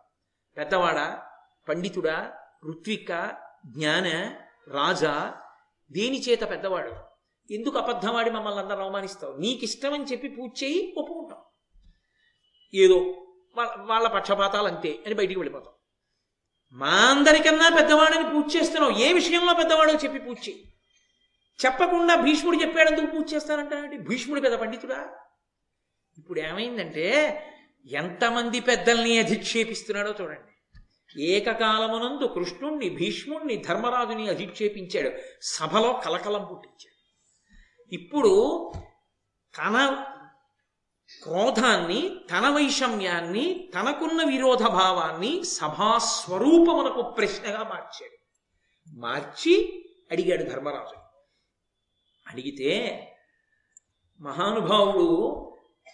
పెద్దవాడా? 0.57 1.21
పండితుడా? 1.69 2.33
ఋత్విక? 2.69 3.31
జ్ఞాన? 3.65 4.07
రాజా? 4.67 5.33
దేని 5.91 6.21
చేత 6.21 6.49
పెద్దవాడు? 6.49 7.14
ఎందుకు 7.51 7.77
అబద్ధమాడి 7.77 8.29
మమ్మల్ని 8.29 8.59
అందరూ 8.59 8.77
అవమానిస్తావు? 8.77 9.37
నీకు 9.37 9.63
ఇష్టమని 9.63 10.03
చెప్పి 10.03 10.27
పూజ 10.27 10.63
చేయి 10.63 10.95
ఒప్పుకుంటాం. 10.97 11.39
ఏదో 12.73 12.95
వాళ్ళ 13.55 13.71
వాళ్ళ 13.77 14.07
పక్షపాతాలు 14.07 14.67
అంతే 14.67 15.03
అని 15.05 15.15
బయటికి 15.15 15.39
వెళ్ళిపోతాం. 15.39 15.73
మా 16.71 16.87
అందరికన్నా 16.87 17.69
పెద్దవాడని 17.69 18.23
పూజ 18.23 18.55
చేస్తున్నావు. 18.55 18.91
ఏ 18.91 19.13
విషయంలో 19.13 19.53
పెద్దవాడో 19.53 19.93
చెప్పి 19.93 20.19
పూజ 20.19 20.37
చేయి? 20.49 20.73
చెప్పకుండా 21.65 22.15
భీష్ముడు 22.15 22.61
చెప్పాడందుకు 22.61 23.05
పూజ 23.05 23.33
చేస్తానంటే 23.33 23.97
భీష్ముడు 23.97 24.41
పెద్ద 24.41 24.55
పండితుడా? 24.55 25.09
ఇప్పుడు 26.17 26.39
ఏమైందంటే 26.39 27.05
ఎంతమంది 27.85 28.59
పెద్దల్ని 28.59 29.17
అధిక్షేపిస్తున్నాడో 29.17 30.13
చూడండి. 30.21 30.51
ఏకకాలమునందు 31.23 32.25
కృష్ణుణ్ణి 32.25 32.89
భీష్ముణ్ణి 32.89 33.55
ధర్మరాజుని 33.57 34.29
అధిక్షేపించాడు. 34.29 35.11
సభలో 35.41 36.01
కలకలం 36.05 36.47
పుట్టించాడు. 36.51 36.94
ఇప్పుడు 37.93 38.73
తన 39.57 40.05
క్రోధాన్ని 41.23 42.15
తన 42.31 42.49
వైషమ్యాన్ని 42.49 43.69
తనకున్న 43.75 44.23
విరోధ 44.23 44.63
భావాన్ని 44.63 45.43
సభాస్వరూపమునకు 45.43 47.01
ప్రశ్నగా 47.01 47.63
మార్చాడు. 47.63 48.17
మార్చి 48.99 49.85
అడిగాడు 50.11 50.43
ధర్మరాజు. 50.43 50.99
అడిగితే 52.27 53.01
మహానుభావుడు 54.21 55.41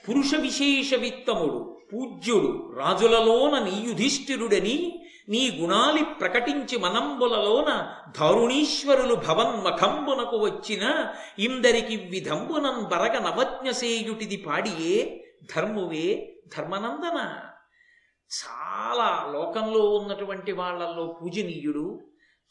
పురుష 0.10 0.36
విశేష 0.36 0.94
విత్తముడు 0.94 1.82
పూజ్యుడు 1.94 2.74
రాజులలోన 2.78 3.60
నీ 3.60 3.82
యుధిష్ఠిరుడని 3.82 5.01
నీ 5.30 5.60
గుణాలి 5.62 6.04
ప్రకటించి 6.04 6.78
మనంబులలోన 6.78 7.96
ధరుణీశ్వరులు 8.20 9.16
భవన్మఖంబునకు 9.16 10.38
వచ్చిన 10.38 11.14
ఇందరికి 11.40 11.96
విధంబునం 11.96 12.84
బరగ 12.84 13.20
నవజ్ఞసేయుటిది 13.20 14.38
పాడియే 14.38 15.24
ధర్మువే 15.56 16.38
ధర్మనందన. 16.58 17.40
చాలా 18.32 19.32
లోకంలో 19.32 19.90
ఉన్నటువంటి 19.90 20.52
వాళ్ళల్లో 20.52 21.20
పూజనీయుడు 21.22 22.00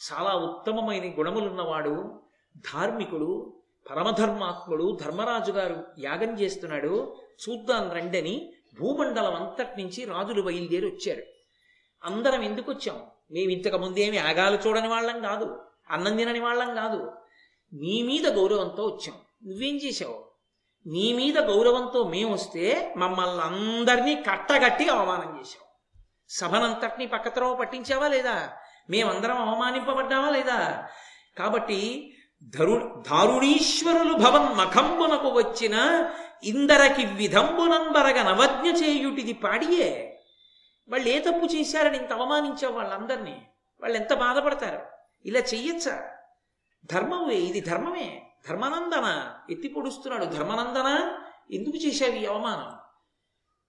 చాలా 0.01 0.35
ఉత్తమమైన 0.35 1.21
గుణములున్నవాడు 1.21 2.21
ధార్మికుడు 2.57 3.57
పరమధర్మాత్ముడు 3.91 4.99
ధర్మరాజు 5.01 5.53
గారు 5.53 5.85
యాగం 5.99 6.41
చేస్తున్నాడు. 6.41 7.17
చూద్దాం 7.43 7.91
రండని 7.91 8.53
భూమండలం 8.81 9.35
అంతటి 9.35 9.83
నుంచి 9.83 10.05
రాజులు 10.05 10.43
బయలుదేరి 10.43 10.87
వచ్చారు 10.87 11.40
అందరం 12.05 12.43
ఎందుకు 12.43 12.73
వచ్చాం 12.73 13.01
మేము 13.31 13.51
ఇంతకు 13.51 13.77
ముందేమి 13.77 14.19
చూడని 14.67 14.89
వాళ్ళం 14.89 15.21
కాదు 15.21 15.61
అన్నం 15.91 16.17
తినని 16.17 16.41
వాళ్ళం 16.41 16.75
కాదు. 16.75 17.13
నీ 17.73 18.03
మీద 18.03 18.27
గౌరవంతో 18.27 18.87
వచ్చాం. 18.87 19.17
నువ్వేం 19.47 19.77
చేసావు 19.77 20.31
నీ 20.87 21.13
మీద 21.13 21.39
గౌరవంతో 21.39 22.05
మేము 22.05 22.33
వస్తే 22.33 22.95
మమ్మల్ని 22.97 23.41
అందరినీ 23.41 24.15
కట్టగట్టి 24.15 24.89
అవమానం 24.89 25.39
చేశావు. 25.41 25.71
సభనంతటినీ 26.29 27.07
పక్కత్రవ 27.07 27.55
పట్టించావా 27.55 28.09
లేదా? 28.09 28.53
మేమందరం 28.91 29.49
అవమానింపబడ్డావా 29.49 30.31
లేదా? 30.31 30.89
కాబట్టి 31.39 32.13
ధరు 32.43 33.05
దారుణీశ్వరులు 33.11 34.15
భవన్ 34.15 34.57
మఖంబునకు 34.57 35.29
వచ్చిన 35.29 36.07
ఇందరకి 36.45 37.07
విధంబునంబరగ 37.07 38.23
నవజ్ఞ 38.23 38.71
చేయుటిది 38.71 39.33
పాడియే. 39.33 40.20
వాళ్ళు 40.91 41.09
ఏ 41.09 41.19
తప్పు 41.19 41.47
చేశారని 41.47 41.97
ఇంత 41.97 42.13
అవమానించావు 42.13 42.75
వాళ్ళందరినీ 42.75 43.47
వాళ్ళు 43.81 43.99
ఎంత 43.99 44.15
బాధపడతారు? 44.15 44.87
ఇలా 45.25 45.41
చెయ్యొచ్చా? 45.41 46.17
ధర్మమే 46.85 47.35
ఇది 47.35 47.61
ధర్మమే. 47.61 48.27
ధర్మానందన. 48.49 49.35
ఎత్తి 49.51 49.69
పొడుస్తున్నాడు. 49.69 50.25
ధర్మానందన 50.25 51.19
ఎందుకు 51.51 51.77
చేశావు 51.77 52.13
ఈ 52.13 52.27
అవమానం? 52.27 52.77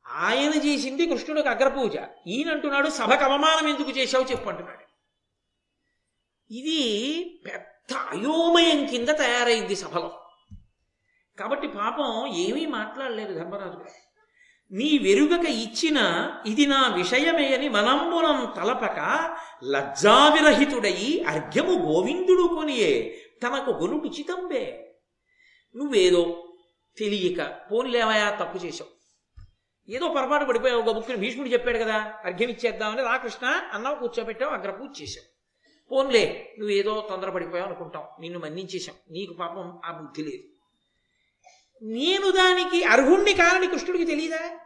ఆయన 0.07 0.53
చేసింది 0.53 1.07
కృష్ణుడికి 1.07 1.49
అగ్రపూజ. 1.49 1.97
ఈయనంటున్నాడు 2.27 2.89
సభకు 2.89 3.23
అవమానం 3.23 3.67
ఎందుకు 3.67 3.89
చేశావు 3.89 4.23
చెప్పు 4.23 4.49
అంటున్నాడు. 4.49 4.81
ఇది 6.53 7.41
పెద్ద 7.45 7.93
అయోమయం 7.93 8.85
కింద 8.85 9.09
తయారైంది 9.09 9.75
సభలో. 9.75 10.21
కాబట్టి 11.39 11.67
పాపం 11.67 12.27
ఏమీ 12.27 12.65
మాట్లాడలేదు 12.65 13.33
ధర్మరాజు 13.33 13.77
గారు. 13.77 14.10
నీ 14.71 14.97
వెరుగక 14.97 15.45
ఇచ్చిన 15.63 15.99
ఇది 16.45 16.65
నా 16.65 16.87
విషయమేయని 16.97 17.69
మనంబునం 17.69 18.53
తలపక 18.55 18.99
లజ్జావిరహితుడై 19.63 20.97
అర్ఘ్యము 21.27 21.73
గోవిందుడు 21.85 22.47
కొనియే 22.47 22.93
తనకు 23.43 23.71
గొనుడు 23.71 24.09
చితంబే 24.09 24.63
నువ్వేదో 25.75 26.23
తెలియక 26.97 27.41
పోన్లేవయా 27.71 28.29
తప్పు 28.31 28.57
చేశావు. 28.65 28.89
ఏదో 29.89 30.07
పొరపాటు 30.07 30.45
పడిపోయావు 30.45 30.81
గబుక్కుని 30.81 31.17
భీష్ముడు 31.17 31.49
చెప్పాడు 31.49 31.77
కదా 31.77 31.97
అర్ఘ్యం 32.23 32.49
ఇచ్చేద్దామని 32.49 33.01
రాకృష్ణ 33.01 33.45
అన్నావు 33.73 33.95
కూర్చోబెట్టావు 33.95 34.53
అగ్రపూజ 34.53 35.01
చేశావు 35.01 35.27
పోన్లే 35.91 36.23
నువ్వేదో 36.59 37.01
తొందరపడిపోయావు 37.09 37.67
అనుకుంటాం 37.67 38.03
నిన్ను 38.19 38.39
మన్నించేశాం 38.39 38.95
నీకు 39.11 39.33
పాపం 39.33 39.81
ఆ 39.85 39.91
బుద్ధి 39.91 40.23
లేదు. 40.23 40.43
నేను 41.81 42.31
దానికి 42.31 42.83
అర్హుణ్ణి 42.83 43.33
కానని 43.33 43.67
కృష్ణుడికి 43.67 44.05
తెలియదా 44.05 44.59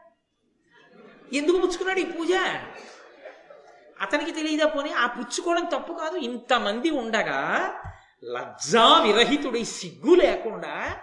ఎందుకు 1.33 1.57
పుచ్చుకున్నాడు 1.57 1.99
ఈ 1.99 2.05
పూజ? 2.05 2.33
అతనికి 4.01 4.31
తెలియదా 4.31 4.65
పోనీ? 4.65 4.89
ఆ 4.89 5.05
పుచ్చుకోవడం 5.05 5.65
తప్పు 5.65 5.93
కాదు. 5.93 6.17
ఇంతమంది 6.17 6.89
ఉండగా 6.89 7.39
లజ్జా 8.23 9.03
విరహితుడై 9.03 9.63
సిగ్గు 9.63 10.15
లేకుండా 10.15 10.99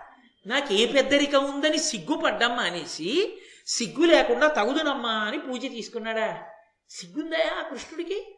నాకు 0.46 0.72
ఏ 0.72 0.92
పెద్దరికం 0.92 1.54
ఉందని 1.54 1.78
సిగ్గుపడ్డమ్మా 1.78 2.62
అనేసి 2.62 3.38
సిగ్గు 3.66 4.04
లేకుండా 4.04 4.46
తగుదునమ్మా 4.48 5.10
అని 5.10 5.38
పూజ 5.38 5.60
తీసుకున్నాడా? 5.60 6.46
సిగ్గుందా 6.90 7.36
ఆ 7.58 7.62
కృష్ణుడికి? 7.62 8.36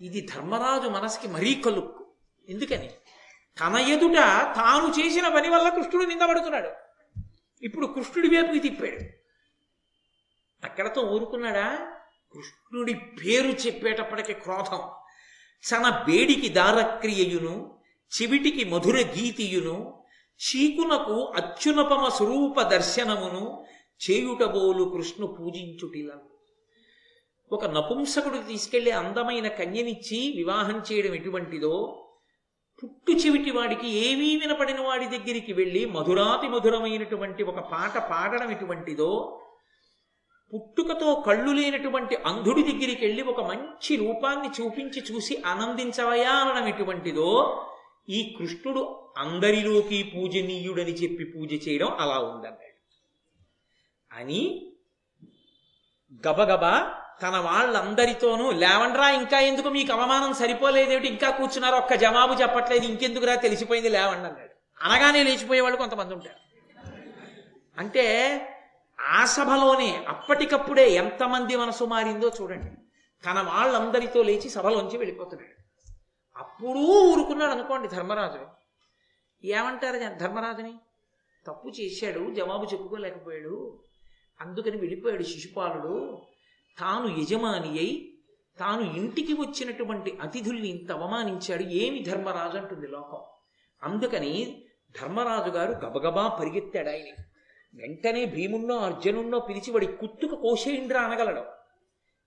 ఇది 0.00 0.20
ధర్మరాజు 0.20 0.88
మనసుకి 0.88 1.28
మరీ 1.28 1.54
కలుక్కు. 1.54 2.06
ఎందుకని? 2.48 2.90
తన 3.60 3.76
ఎదుట 3.76 4.16
తాను 4.56 4.94
చేసిన 5.00 5.28
పని 5.28 5.48
వల్ల 5.48 5.68
కృష్ణుడు 5.68 6.06
నిందబడుతున్నాడు 6.06 6.85
ఇప్పుడు 7.62 7.86
కృష్ణుడి 7.86 8.36
వైపుకి 8.36 8.58
తిప్పాడు. 8.58 9.26
అక్కడతో 10.66 11.00
ఊరుకున్నాడా? 11.00 11.92
కృష్ణుడి 12.32 12.94
పేరు 12.94 13.48
చెప్పేటప్పటికి 13.48 14.32
క్రోధం. 14.32 14.90
చన 15.66 16.04
బేడికి 16.06 16.48
దారక్రియయును 16.48 17.78
చెవిటికి 18.22 18.64
మధుర 18.64 18.96
గీతియును 18.96 20.02
చీకునకు 20.36 21.32
అత్యునపమ 21.36 22.08
స్వరూప 22.08 22.62
దర్శనమును 22.62 23.64
చేయుటబోలు 24.10 24.84
కృష్ణు 24.84 25.26
పూజించుటిలా. 25.26 26.14
ఒక 27.52 27.64
నపుంసకుడికి 27.64 28.44
తీసుకెళ్ళి 28.44 28.90
అందమైన 28.90 29.48
కన్యనిచ్చి 29.48 30.32
వివాహం 30.36 30.82
చేయడం 30.92 31.14
ఎటువంటిదో 31.14 32.02
పుట్టు 32.82 33.12
చెవిటి 33.12 33.50
వాడికి 33.50 33.88
ఏమీ 33.88 34.36
వినపడిన 34.36 34.80
వాడి 34.80 35.06
దగ్గరికి 35.06 35.52
వెళ్ళి 35.52 35.86
మధురాతి 35.86 36.48
మధురమైనటువంటి 36.48 37.42
ఒక 37.42 37.60
పాట 37.72 37.98
పాడడం 38.10 38.50
ఎటువంటిదో 38.50 39.42
పుట్టుకతో 40.52 41.24
కళ్ళు 41.26 41.52
లేనటువంటి 41.52 42.14
అంధుడి 42.14 42.62
దగ్గరికి 42.62 43.06
వెళ్ళి 43.06 43.22
ఒక 43.22 43.40
మంచి 43.44 43.96
రూపాన్ని 43.96 44.48
చూపించి 44.48 45.00
చూసి 45.02 45.42
ఆనందించవయా 45.46 46.30
అనడం 46.32 46.68
ఎటువంటిదో 46.68 47.30
ఈ 48.08 48.36
కృష్ణుడు 48.38 48.82
అందరిలోకి 49.18 50.12
పూజనీయుడని 50.14 50.92
చెప్పి 50.92 51.24
పూజ 51.24 51.68
చేయడం 51.68 51.88
అలా 51.88 52.18
ఉందన్నాడు. 52.18 52.76
అని 54.10 54.72
గబగబా 56.26 56.74
తన 57.22 57.36
వాళ్ళందరితోనూ 57.36 58.50
లేవండ్రా 58.50 59.10
ఇంకా 59.10 59.40
ఎందుకు 59.40 59.68
మీకు 59.68 59.92
అవమానం 59.92 60.34
సరిపోలేదేమిటి 60.34 61.08
ఇంకా 61.08 61.30
కూర్చున్నారు 61.30 61.74
ఒక్క 61.74 61.94
జవాబు 61.94 62.34
చెప్పట్లేదు 62.34 62.84
ఇంకెందుకురా? 62.84 63.34
తెలిసిపోయింది 63.34 63.88
లేవండి 63.88 64.28
అన్నాడు. 64.28 64.84
అనగానే 64.84 65.22
లేచిపోయే 65.22 65.60
వాళ్ళు 65.60 65.76
కొంతమంది 65.76 66.14
ఉంటారు. 66.14 66.46
అంటే 67.78 68.06
ఆ 69.00 69.24
సభలోనే 69.24 70.04
అప్పటికప్పుడే 70.08 70.90
ఎంతమంది 70.90 71.56
మనసు 71.56 71.84
మారిందో 71.84 72.32
చూడండి. 72.42 72.70
తన 73.26 73.40
వాళ్ళందరితో 73.40 74.22
లేచి 74.22 74.50
సభలోంచి 74.50 74.98
వెళ్ళిపోతున్నాడు. 74.98 75.56
అప్పుడూ 76.36 76.80
ఊరుకున్నాడు 76.80 77.50
అనుకోండి 77.50 77.88
ధర్మరాజు. 77.88 78.46
ఏమంటారు 79.46 80.18
ధర్మరాజుని? 80.18 80.74
తప్పు 81.46 81.68
చేశాడు 81.68 82.34
జవాబు 82.34 82.64
చెప్పుకోలేకపోయాడు. 82.64 83.82
అందుకని 84.40 84.76
వెళ్ళిపోయాడు 84.76 85.22
శిశుపాలుడు. 85.22 86.22
తాను 86.78 87.20
యజమాని 87.20 87.68
అయి 87.68 88.18
తాను 88.58 88.80
ఇంటికి 88.80 89.32
వచ్చినటువంటి 89.32 90.18
అతిథుల్ని 90.20 90.68
ఇంత 90.68 90.92
అవమానించాడు. 90.92 91.62
ఏమి 91.62 92.02
ధర్మరాజు 92.02 92.58
అంటుంది 92.58 92.86
లోకం. 92.86 93.20
అందుకని 93.82 94.64
ధర్మరాజు 95.02 95.50
గారు 95.50 95.72
గబగబా 95.72 96.28
పరిగెత్తాడు 96.28 96.88
ఆయన 96.88 97.22
వెంటనే 97.74 98.24
భీమున్నో 98.24 98.76
అర్జునున్నో 98.76 99.38
పిలిచి 99.38 99.70
వాడి 99.70 99.86
కుత్తుక 99.86 100.34
అనగలడు. 100.96 101.44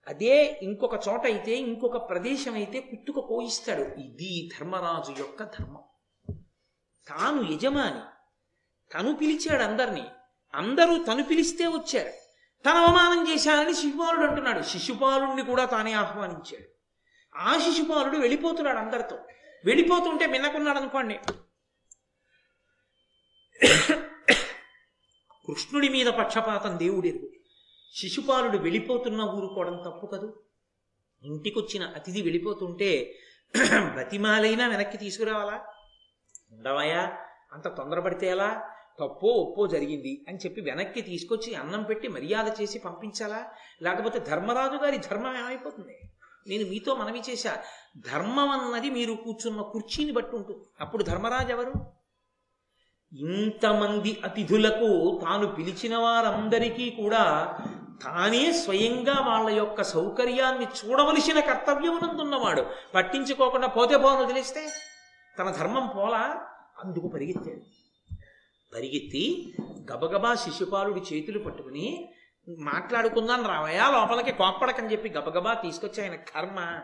అదే 0.08 0.60
ఇంకొక 0.62 1.08
చోట 1.08 1.24
అయితే 1.24 1.56
ఇంకొక 1.56 2.10
ప్రదేశం 2.10 2.54
అయితే 2.54 2.80
కుత్తుకు 2.80 3.20
కోయిస్తాడు. 3.20 3.82
ఇది 3.82 4.50
ధర్మరాజు 4.58 5.18
యొక్క 5.18 5.42
ధర్మం. 5.42 5.82
తాను 7.08 7.52
యజమాని. 7.52 8.00
తను 8.94 9.16
పిలిచాడు 9.16 9.62
అందరినీ. 9.62 10.02
అందరూ 10.54 11.04
తను 11.04 11.22
పిలిస్తే 11.22 11.66
వచ్చారు. 11.66 12.19
తన 12.66 12.70
అవమానం 12.70 13.32
చేశానని 13.32 13.74
శిశుపాలుడు 13.74 14.26
అంటున్నాడు. 14.26 14.62
శిశుపాలుణ్ణి 14.62 15.42
కూడా 15.42 15.64
తానే 15.64 15.92
ఆహ్వానించాడు. 15.92 16.68
ఆ 17.36 17.58
శిశుపాలుడు 17.58 18.16
వెళ్ళిపోతున్నాడు 18.16 18.78
అందరితో. 18.78 19.18
వెళ్ళిపోతుంటే 19.64 20.26
మిన్నకున్నాడు 20.26 20.78
అనుకోండి. 20.78 21.20
కృష్ణుడి 25.46 25.88
మీద 25.88 26.06
పక్షపాతం 26.06 26.78
దేవుడెరుగు. 26.78 27.30
శిశుపాలుడు 27.94 28.58
వెళ్ళిపోతున్న 28.58 29.22
ఊరుకోవడం 29.22 29.76
తప్పు 29.76 30.06
కదూ? 30.06 30.42
ఇంటికొచ్చిన 31.22 31.84
అతిథి 31.84 32.22
వెళ్ళిపోతుంటే 32.22 33.18
బతిమాలైనా 33.96 34.68
వెనక్కి 34.68 34.98
తీసుకురావాలా? 34.98 35.64
ఉండవయా 36.52 37.18
అంత 37.52 37.68
తొందరపడితే 37.68 38.26
ఎలా? 38.26 38.76
తప్పో 39.00 39.28
ఒప్పో 39.28 39.66
జరిగింది 39.66 40.24
అని 40.28 40.38
చెప్పి 40.38 40.60
వెనక్కి 40.60 41.00
తీసుకొచ్చి 41.00 41.54
అన్నం 41.54 41.82
పెట్టి 41.82 42.08
మర్యాద 42.08 42.62
చేసి 42.62 42.78
పంపించాలా? 42.78 43.46
లేకపోతే 43.82 44.18
ధర్మరాజు 44.18 44.76
గారి 44.76 44.98
ధర్మం 44.98 45.36
ఏమైపోతుంది? 45.38 45.98
నేను 46.48 46.70
మీతో 46.70 46.94
మనవి 46.94 47.22
చేశా. 47.30 47.58
ధర్మం 48.12 48.48
అన్నది 48.50 48.90
మీరు 48.90 49.12
కూర్చున్న 49.12 49.62
కుర్చీని 49.62 50.12
బట్టి 50.12 50.36
ఉంటుంది. 50.36 50.60
అప్పుడు 50.80 51.02
ధర్మరాజు 51.02 51.48
ఎవరు? 51.48 51.72
ఇంతమంది 53.16 54.20
అతిథులకు 54.24 55.20
తాను 55.24 55.46
పిలిచిన 55.46 55.96
వారందరికీ 55.96 56.90
కూడా 56.90 57.22
తానే 58.02 58.52
స్వయంగా 58.52 59.16
వాళ్ళ 59.28 59.50
యొక్క 59.50 59.82
సౌకర్యాన్ని 59.82 60.66
చూడవలసిన 60.80 61.40
కర్తవ్యమునందున్నవాడు. 61.40 62.64
పట్టించుకోకుండా 62.94 63.66
పోతే 63.66 63.96
పోను 63.96 64.22
వదిలేస్తే 64.22 64.68
తన 65.38 65.50
ధర్మం 65.50 65.90
పోలా? 65.96 66.46
అందుకు 66.84 67.08
పరిగెత్తాడు. 67.08 67.79
పరిగెత్తి 68.74 69.54
గబగబా 69.92 70.34
శిశుపాలుడి 70.34 71.00
చేతులు 71.00 71.38
పట్టుకుని 71.38 72.12
మాట్లాడుకుందాం 72.58 73.46
రావయ్యా 73.46 73.90
లోపలికి 73.90 74.32
కోప్పడకని 74.32 74.92
చెప్పి 74.92 75.08
గబగబా 75.08 75.54
తీసుకొచ్చి 75.54 76.02
ఆయన 76.02 76.14
కర్మ. 76.14 76.80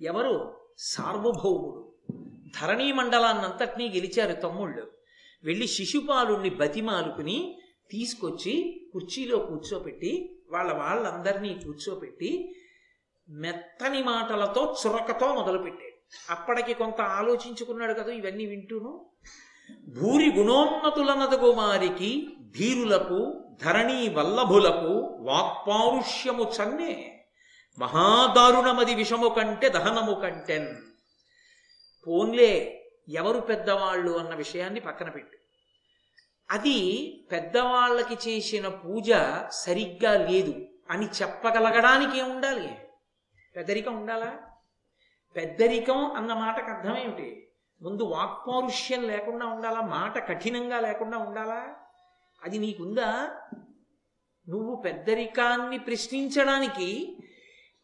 ఎవరు? 0.00 0.60
సార్వభౌముడు. 0.78 1.94
ధరణీ 2.60 2.92
మండలాన్నంతటినీ 2.92 3.88
గెలిచారు 3.88 4.40
తమ్ముళ్ళు. 4.40 4.90
వెళ్ళి 5.44 5.66
శిశుపాలుణ్ణి 5.66 6.50
బతిమాలుకుని 6.50 7.60
తీసుకొచ్చి 7.90 8.86
కుర్చీలో 8.92 9.38
కూర్చోపెట్టి 9.38 10.36
వాళ్ళ 10.50 10.72
వాళ్ళందరినీ 10.72 11.60
కూర్చోపెట్టి 11.64 12.54
మెత్తని 13.28 14.02
మాటలతో 14.02 14.76
చురకతో 14.86 15.34
మొదలుపెట్టాడు. 15.34 15.94
అప్పటికి 16.30 16.74
కొంత 16.74 17.00
ఆలోచించుకున్నాడు 17.00 17.92
కదా 17.92 18.12
ఇవన్నీ 18.12 18.46
వింటూను. 18.46 19.06
భూరి 19.72 20.32
గుణోన్నతులనదగు 20.32 21.52
వారికి 21.52 22.36
ధీరులకు 22.58 23.44
ధరణీ 23.64 24.08
వల్లభులకు 24.08 25.18
వాక్పారుష్యము 25.20 26.42
చన్నే. 26.42 27.24
మహాదారుణమది 27.78 28.94
విషము 28.94 29.28
కంటే 29.28 29.68
దహనము 29.68 30.20
కంటెన్. 30.20 30.76
పోన్లే 32.06 32.84
ఎవరు 33.08 33.40
పెద్దవాళ్ళు 33.40 34.18
అన్న 34.18 34.34
విషయాన్ని 34.34 34.80
పక్కన 34.80 35.08
పెట్టు. 35.08 35.36
అది 36.50 36.78
పెద్దవాళ్ళకి 37.32 38.30
చేసిన 38.30 38.68
పూజ 38.68 39.12
సరిగ్గా 39.50 40.28
లేదు 40.28 40.54
అని 40.90 41.06
చెప్పగలగడానికి 41.06 42.18
ఏముండాలి 42.18 42.78
పెద్దరికం 43.56 43.96
ఉండాలా? 43.96 44.38
పెద్దరికం 45.36 46.12
అన్న 46.12 46.34
మాటకు 46.34 46.70
అర్థమేమిటి 46.70 47.48
ముందు 47.84 48.02
వాక్పారుష్యం 48.02 49.02
లేకుండా 49.02 49.46
ఉండాలా? 49.46 49.80
మాట 49.80 50.28
కఠినంగా 50.28 50.80
లేకుండా 50.80 51.18
ఉండాలా? 51.18 51.74
అది 52.44 52.58
నీకుందా? 52.58 53.36
నువ్వు 54.48 54.76
పెద్దరికాన్ని 54.76 55.78
ప్రశ్నించడానికి 55.78 57.18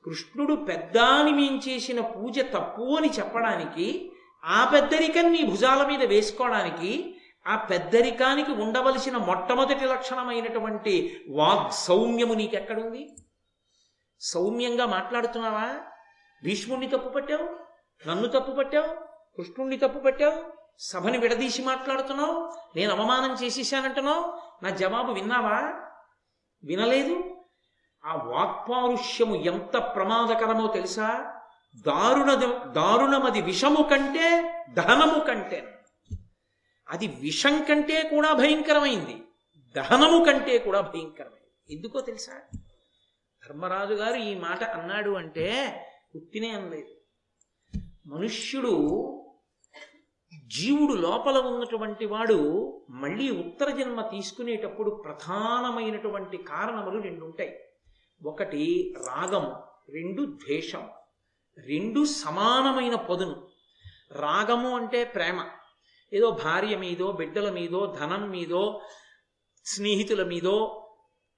కృష్ణుడు 0.05 0.55
పెద్ద 0.55 0.99
అని 0.99 1.33
మేం 1.33 1.61
చేసిన 1.69 2.01
పూజ 2.01 2.41
తప్పు 2.41 2.97
అని 2.97 3.09
చెప్పడానికి 3.09 4.13
ఆ 4.45 4.71
పెద్దరికం 4.75 5.33
నీ 5.33 5.43
భుజాల 5.43 5.87
మీద 5.87 6.03
వేసుకోవడానికి 6.03 7.21
ఆ 7.47 7.57
పెద్దరికానికి 7.57 8.53
ఉండవలసిన 8.53 9.17
మొట్టమొదటి 9.17 9.85
లక్షణమైనటువంటి 9.85 11.25
వాగ్ 11.29 11.73
సౌమ్యము 11.73 12.35
నీకెక్కడుంది? 12.35 13.17
సౌమ్యంగా 14.21 14.87
మాట్లాడుతున్నావా? 14.87 15.81
భీష్ముణ్ణి 16.45 16.89
తప్పు 16.89 17.09
పట్టావు? 17.09 17.57
నన్ను 18.09 18.29
తప్పు 18.29 18.53
పట్టావు? 18.53 19.10
కృష్ణుణ్ణి 19.37 19.77
తప్పు 19.77 19.99
పెట్టావు? 19.99 20.53
సభని 20.79 21.19
విడదీసి 21.19 21.62
మాట్లాడుతున్నావు? 21.62 22.53
నేను 22.77 22.93
అవమానం 22.93 23.45
చేసేసానంటున్నావు 23.45 24.40
నా 24.64 24.71
జవాబు 24.71 25.12
విన్నావా? 25.12 25.81
వినలేదు? 26.64 27.37
ఆ 28.05 28.14
వాక్పారుష్యము 28.14 29.35
ఎంత 29.35 29.77
ప్రమాదకరమో 29.77 30.73
తెలుసా? 30.73 31.37
దారుణ 31.87 32.35
దారుణమది 32.64 33.40
విషము 33.40 33.83
కంటే 33.83 34.55
దహనము 34.71 35.25
కంటే. 35.25 35.79
అది 36.88 37.07
విషం 37.07 37.62
కంటే 37.62 38.03
కూడా 38.03 38.33
భయంకరమైంది. 38.33 39.23
దహనము 39.77 40.25
కంటే 40.25 40.59
కూడా 40.59 40.81
భయంకరమైంది. 40.81 41.75
ఎందుకో 41.75 42.01
తెలుసా? 42.01 42.33
ధర్మరాజు 43.49 43.95
గారు 43.95 44.14
ఈ 44.14 44.35
మాట 44.35 44.64
అన్నాడు 44.64 45.11
అంటే 45.11 45.81
ఉత్తినే 46.16 46.51
అనలేదు. 46.51 46.97
మనుష్యుడు 48.07 49.16
జీవుడు 50.57 50.93
లోపల 50.93 51.39
ఉన్నటువంటి 51.39 52.07
వాడు 52.07 52.39
మళ్ళీ 52.91 53.31
ఉత్తర 53.31 53.71
జన్మ 53.71 54.03
తీసుకునేటప్పుడు 54.03 54.91
ప్రధానమైనటువంటి 54.91 56.37
కారణములు 56.37 57.01
రెండు 57.01 57.25
ఉంటాయి 57.25 57.59
ఒకటి 58.27 58.95
రాగం 59.07 59.53
రెండు 59.91 60.25
ద్వేషం 60.25 60.89
రెండు 61.59 62.05
సమానమైన 62.05 62.95
పదును. 62.95 63.49
రాగము 64.13 64.77
అంటే 64.77 65.05
ప్రేమ. 65.05 65.45
ఏదో 66.13 66.31
భార్య 66.31 66.77
మీదో 66.77 67.13
బిడ్డల 67.13 67.51
మీదో 67.51 67.97
ధనం 68.01 68.31
మీదో 68.31 68.81
స్నేహితుల 69.65 70.25
మీదో 70.25 70.87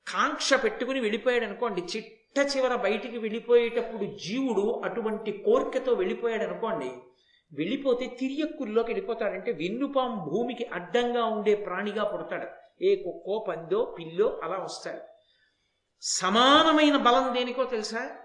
కాంక్ష 0.08 0.54
పెట్టుకుని 0.64 1.00
వెళ్ళిపోయాడు 1.00 1.44
అనుకోండి 1.44 1.80
చిట్ట 1.80 2.56
చివర 2.56 2.76
బయటికి 2.76 3.18
వెళ్ళిపోయేటప్పుడు 3.18 4.04
జీవుడు 4.04 4.82
అటువంటి 4.84 5.32
కోరికతో 5.32 5.92
వెళ్ళిపోయాడు 5.92 6.42
అనుకోండి 6.42 6.92
వెళ్ళిపోతే 7.52 8.06
తిరియక్కుల్లోకి 8.06 8.92
వెళ్ళిపోతాడంటే 8.92 9.52
వెన్నుపాం 9.52 10.28
భూమికి 10.28 10.64
అడ్డంగా 10.64 11.24
ఉండే 11.24 11.54
ప్రాణిగా 11.54 12.04
పుడతాడు. 12.04 12.46
ఏ 12.84 12.96
కుక్కో 12.96 13.46
పందో 13.48 13.96
పిల్లో 13.98 14.40
అలా 14.42 14.56
వస్తాడు. 14.56 15.02
సమానమైన 16.02 16.96
బలం 16.96 17.34
దేనికో 17.34 17.64
తెలుసా? 17.64 18.16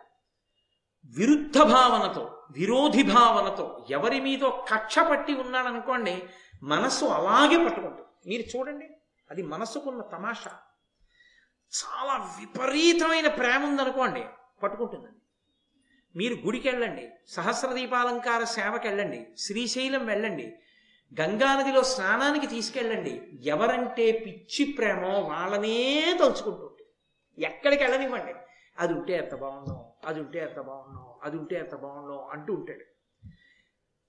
విరుద్ధ 1.06 1.58
భావనతో 1.58 2.44
విరోధి 2.52 3.04
భావనతో 3.04 3.86
ఎవరి 3.90 4.22
మీదో 4.22 4.50
కక్ష 4.50 5.00
పట్టి 5.00 5.34
ఉన్నాడనుకోండి 5.34 6.24
మనస్సు 6.64 7.06
అలాగే 7.06 7.66
పట్టుకుంటుంది. 7.66 8.30
మీరు 8.30 8.58
చూడండి 8.58 8.86
అది 9.32 9.44
మనసుకున్న 9.44 10.02
తమాషా. 10.02 10.52
చాలా 11.84 12.14
విపరీతమైన 12.14 13.28
ప్రేమ 13.28 13.66
ఉందనుకోండి 13.66 14.24
పట్టుకుంటుందండి. 14.64 15.17
మీరు 16.18 16.34
గుడికి 16.34 16.70
వెళ్ళండి 16.70 17.10
సహస్ర 17.28 17.74
దీపాలంకార 17.74 18.44
సేవకి 18.44 18.88
వెళ్ళండి. 18.88 19.28
శ్రీశైలం 19.38 20.06
వెళ్ళండి 20.06 20.54
గంగానదిలో 21.22 21.84
స్నానానికి 21.84 22.48
తీసుకెళ్ళండి. 22.48 23.22
ఎవరంటే 23.46 24.12
పిచ్చి 24.12 24.72
ప్రేమో 24.72 25.20
వాళ్ళనే 25.20 26.06
తలుచుకుంటుంది 26.20 26.84
ఎక్కడికి 27.46 27.84
వెళ్ళనివ్వండి. 27.84 28.34
అది 28.78 28.94
ఉంటే 28.94 29.14
ఎంత 29.14 29.36
బాగున్నాం 29.36 29.84
అది 30.06 30.20
ఉంటే 30.20 30.40
ఎంత 30.40 30.60
బాగున్నాం 30.60 31.06
అది 31.24 31.38
ఉంటే 31.38 31.56
ఎంత 31.56 31.76
బాగున్నాం 31.76 32.28
అంటూ 32.32 32.54
ఉంటాడు. 32.54 32.86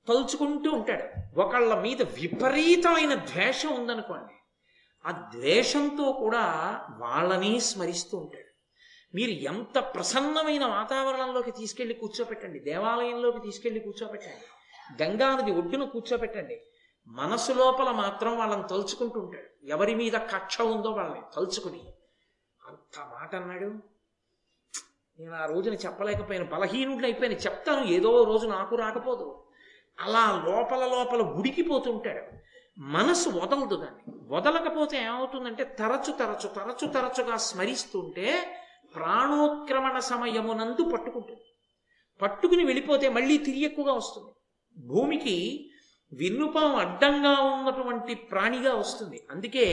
తలుచుకుంటూ 0.08 0.70
ఉంటాడు. 0.70 1.40
ఒకళ్ళ 1.40 1.80
మీద 1.80 2.02
విపరీతమైన 2.02 3.14
ద్వేషం 3.14 3.80
ఉందనుకోండి. 3.80 4.34
ఆ 5.06 5.10
ద్వేషంతో 5.10 6.12
కూడా 6.12 6.44
వాళ్ళని 6.90 7.60
స్మరిస్తూ 7.60 8.18
ఉంటాడు. 8.18 8.47
మీరు 9.14 9.30
ఎంత 9.30 9.78
ప్రసన్నమైన 9.78 10.64
వాతావరణంలోకి 10.64 11.50
తీసుకెళ్ళి 11.50 11.94
కూర్చోపెట్టండి 11.94 12.58
దేవాలయంలోకి 12.58 13.40
తీసుకెళ్ళి 13.40 13.80
కూర్చోపెట్టండి 13.80 14.44
గంగానది 15.02 15.52
ఒడ్డున 15.52 15.84
కూర్చోపెట్టండి. 15.84 16.62
మనసు 17.06 17.52
లోపల 17.52 17.90
మాత్రం 17.90 18.38
వాళ్ళని 18.38 18.62
తలుచుకుంటూ 18.70 19.20
ఉంటాడు. 19.20 19.66
ఎవరి 19.66 19.94
మీద 19.94 20.12
కక్ష 20.12 20.60
ఉందో 20.60 20.90
వాళ్ళని 20.90 21.20
తలుచుకుని. 21.36 21.80
అంత 22.66 23.00
మాట 23.00 23.36
అన్నాడు. 23.36 23.66
నేను 25.18 25.34
ఆ 25.34 25.46
రోజున 25.46 25.74
చెప్పలేకపోయాను 25.74 26.46
బలహీనుడిని 26.46 27.04
అయిపోయాను. 27.04 27.36
చెప్తాను 27.36 27.84
ఏదో 27.84 28.24
రోజు 28.24 28.46
నాకు 28.46 28.76
రాకపోదు. 28.76 29.44
అలా 30.00 30.42
లోపల 30.46 30.86
లోపల 30.86 31.22
ఉడికిపోతుంటాడు 31.22 32.22
మనసు 32.80 33.28
వదలదు 33.28 33.76
దాన్ని. 33.76 34.14
వదలకపోతే 34.28 34.96
ఏమవుతుందంటే 34.96 35.64
తరచు 35.64 36.12
తరచు 36.12 36.48
తరచు 36.48 36.88
తరచుగా 36.92 37.36
స్మరిస్తుంటే 37.36 38.54
ప్రాణోక్రమణ 38.94 39.98
సమయమునందు 39.98 40.90
పట్టుకుంటుంది. 40.90 41.40
పట్టుకుని 42.22 42.64
వెళ్ళిపోతే 42.64 43.08
మళ్ళీ 43.08 43.38
తిరిగి 43.38 43.64
ఎక్కువగా 43.64 43.92
వస్తుంది. 43.92 44.32
భూమికి 44.86 45.70
విన్నుపం 46.12 46.76
అడ్డంగా 46.76 47.40
ఉన్నటువంటి 47.40 48.14
ప్రాణిగా 48.14 48.74
వస్తుంది. 48.74 49.26
అందుకే 49.30 49.66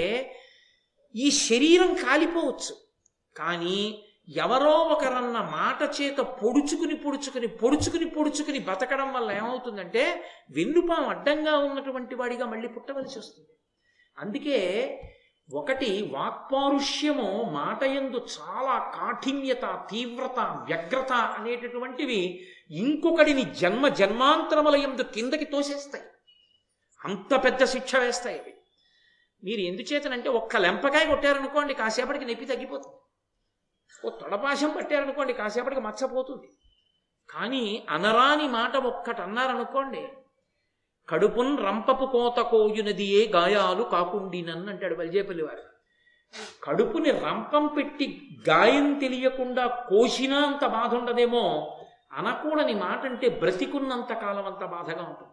ఈ 1.15 1.31
శరీరం 1.31 1.93
కాలిపోవచ్చు. 1.93 2.77
కానీ 3.37 4.01
ఎవరో 4.35 4.71
ఒకరన్న 4.71 5.37
మాట 5.41 6.01
చేత 6.01 6.17
పొడుచుకుని 6.17 6.95
పొడుచుకుని 6.95 7.47
పొడుచుకుని 7.47 8.05
పొడుచుకుని 8.05 8.59
బతకడం 8.59 9.13
వల్ల 9.13 9.31
ఏమవుతుందంటే 9.31 10.23
వెన్నుపాం 10.49 11.09
అడ్డంగా 11.09 11.57
ఉన్నటువంటి 11.57 12.15
వాడిగా 12.15 12.45
మళ్ళీ 12.45 12.67
పుట్టవలసి 12.67 13.19
వస్తుంది. 13.19 13.49
అందుకే 14.17 14.59
ఒకటి 15.49 16.09
వాక్పారుష్యము 16.11 17.51
మాట 17.53 17.83
యందు 17.83 18.17
చాలా 18.17 18.91
కాఠిన్యత 18.95 19.65
తీవ్రత 19.91 20.39
వ్యగ్రత 20.39 21.13
అనేటటువంటివి 21.13 22.21
ఇంకొకడిని 22.69 23.43
జన్మ 23.43 23.87
జన్మాంతరముల 23.87 24.75
ఎందు 24.75 25.01
కిందకి 25.01 25.45
తోసేస్తాయి. 25.45 26.03
అంత 27.05 27.43
పెద్ద 27.43 27.63
శిక్ష 27.63 27.95
వేస్తాయి 27.95 28.39
అవి. 28.39 28.53
మీరు 29.43 29.61
ఎందుచేతనంటే 29.61 30.29
ఒక్క 30.29 30.57
లెంపకాయ 30.57 31.05
కొట్టారనుకోండి 31.05 31.73
కాసేపటికి 31.73 32.25
నొప్పి 32.25 32.45
తగ్గిపోతుంది. 32.45 32.97
ఓ 34.05 34.09
తొడపాశం 34.09 34.69
పట్టారనుకోండి 34.69 35.33
కాసేపటికి 35.33 35.81
మచ్చపోతుంది 35.81 36.47
కానీ 37.29 37.85
అనరాని 37.89 38.47
మాట 38.47 38.75
ఒక్కటి 38.77 39.21
అన్నారనుకోండి 39.21 40.03
కడుపున్ 41.09 41.57
రంపపు 41.57 42.05
కోత 42.05 42.39
కోయునదియే 42.39 43.31
గాయాలు 43.35 43.83
కాకుండినన్ 43.83 44.69
అంటాడు 44.69 44.95
బలిజేపల్లి 44.95 45.43
వారు 45.43 45.63
కడుపుని 46.63 47.11
రంపం 47.11 47.67
పెట్టి 47.67 48.29
గాయం 48.49 48.99
తెలియకుండా 48.99 49.65
కోసినా 49.67 50.45
అంత 50.45 50.65
బాధ 50.65 50.95
ఉండదేమో 50.95 51.71
అనకూడని 52.13 52.73
మాట 52.73 53.05
అంటే 53.05 53.29
బ్రతికున్నంత 53.29 54.13
కాలం 54.13 54.45
అంత 54.45 54.65
బాధగా 54.65 55.03
ఉంటుంది. 55.03 55.31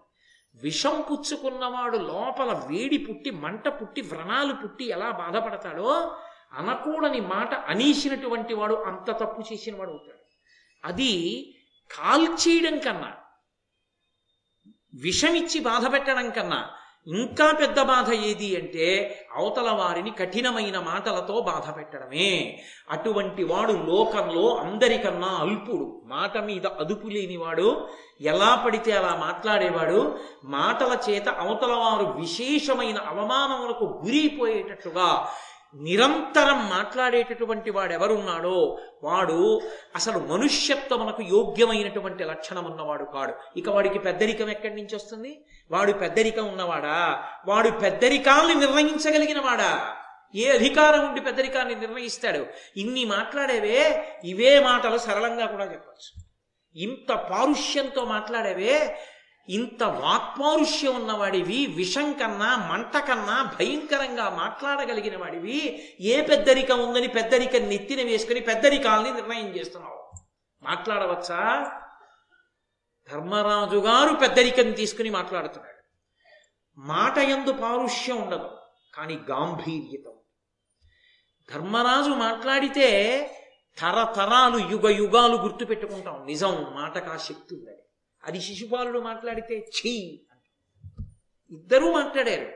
విషం 0.63 1.05
పుచ్చుకున్నవాడు 1.11 1.97
లోపల 1.97 2.53
వేడి 2.53 2.99
పుట్టి 2.99 3.31
మంట 3.31 3.69
పుట్టి 3.69 4.01
వ్రణాలు 4.01 4.55
పుట్టి 4.55 4.85
ఎలా 4.85 5.11
బాధపడతాడో 5.11 6.17
అనకూడని 6.53 7.21
మాట 7.21 7.55
అనీసినటువంటి 7.55 8.55
వాడు 8.55 8.75
అంత 8.75 9.11
తప్పు 9.11 9.43
చేసిన 9.53 9.77
వాడు 9.77 9.91
అవుతాడు. 9.91 10.23
అది 10.85 11.13
కాల్చేయడం 11.91 12.79
కన్నా 12.79 13.13
విషమిచ్చి 14.95 15.61
బాధ 15.61 15.93
పెట్టడం 15.93 16.31
కన్నా 16.31 16.65
ఇంకా 17.07 17.53
పెద్ద 17.53 17.83
బాధ 17.83 18.13
ఏది 18.13 18.57
అంటే 18.57 19.19
అవతల 19.37 19.71
వారిని 19.71 20.11
కఠినమైన 20.11 20.79
మాటలతో 20.79 21.41
బాధ 21.41 21.77
పెట్టడమే. 21.77 22.61
అటువంటి 22.91 23.45
వాడు 23.45 23.73
లోకంలో 23.73 24.57
అందరికన్నా 24.57 25.29
అల్పుడు. 25.29 26.03
మాట 26.05 26.39
మీద 26.39 26.67
అదుపు 26.67 27.07
లేనివాడు 27.07 27.89
ఎలా 28.21 28.55
పడితే 28.55 28.93
అలా 28.93 29.17
మాట్లాడేవాడు 29.17 30.19
మాటల 30.45 30.97
చేత 31.11 31.29
అవతల 31.29 31.73
వారు 31.73 32.05
విశేషమైన 32.21 32.99
అవమానములకు 32.99 33.85
గురైపోయేటట్టుగా 34.05 35.29
నిరంతరం 35.75 36.69
మాట్లాడేటటువంటి 36.69 37.71
వాడు 37.71 37.93
ఎవరున్నాడో 37.93 38.79
వాడు 39.03 39.61
అసలు 39.95 40.19
మనుష్యత్వమునకు 40.19 41.23
యోగ్యమైనటువంటి 41.23 42.25
లక్షణం 42.25 42.65
ఉన్నవాడు 42.65 43.05
కాడు. 43.05 43.35
ఇక 43.57 43.69
వాడికి 43.69 43.99
పెద్దరికం 43.99 44.51
ఎక్కడి 44.51 44.75
నుంచి 44.75 44.97
వస్తుంది? 44.97 45.45
వాడు 45.71 45.93
పెద్దరికం 45.93 46.47
ఉన్నవాడా? 46.47 47.25
వాడు 47.47 47.71
పెద్దరికాల్ని 47.71 48.55
నిర్ణయించగలిగిన 48.55 49.41
వాడా 49.41 49.97
ఏ 50.35 50.51
అధికారం 50.51 51.09
ఉండి 51.09 51.21
పెద్దరికాన్ని 51.21 51.75
నిర్ణయిస్తాడు? 51.75 52.47
ఇన్ని 52.77 53.05
మాట్లాడేవే 53.05 54.09
ఇవే 54.25 54.61
మాటలు 54.61 54.99
సరళంగా 54.99 55.47
కూడా 55.47 55.65
చెప్పచ్చు. 55.65 56.23
ఇంత 56.77 57.13
పారుష్యంతో 57.13 58.05
మాట్లాడేవే 58.05 58.99
ఇంత 59.49 59.83
వాక్పారుష్యం 59.83 60.95
ఉన్నవాడివి 60.95 61.67
విషం 61.67 62.13
కన్నా 62.13 62.69
మంట 62.69 62.97
కన్నా 62.97 63.53
భయంకరంగా 63.61 64.31
మాట్లాడగలిగిన 64.31 65.19
వాడివి. 65.19 65.89
ఏ 66.01 66.23
పెద్దరికం 66.23 66.89
ఉందని 66.89 67.09
పెద్దరికం 67.09 67.69
నెత్తిన 67.69 68.03
వేసుకుని 68.03 68.41
పెద్దరికాలని 68.41 69.11
నిర్ణయం 69.11 69.47
చేస్తున్నావు. 69.47 70.11
మాట్లాడవచ్చా? 70.63 71.73
ధర్మరాజు 73.13 73.77
గారు 73.77 74.15
పెద్దరికం 74.15 74.73
తీసుకుని 74.73 75.11
మాట్లాడుతున్నాడు. 75.11 75.83
మాట 76.81 77.19
ఎందు 77.19 77.53
పారుష్యం 77.53 78.17
ఉండదు 78.17 78.51
కానీ 78.95 79.21
గాంభీర్యత. 79.31 80.13
ధర్మరాజు 81.55 82.11
మాట్లాడితే 82.11 82.81
తరతరాలు 83.79 84.59
యుగ 84.59 84.89
యుగాలు 84.89 85.37
గుర్తుపెట్టుకుంటాం. 85.37 86.25
నిజం 86.27 86.67
మాటకా 86.75 87.17
శక్తి 87.17 87.55
ఉందని 87.55 87.82
అది 88.25 88.41
శిశుపాలుడు 88.41 88.99
మాట్లాడితే 88.99 89.59
ఛీ! 89.59 90.23
ఇద్దరూ 91.51 91.93
మాట్లాడారు. 91.93 92.53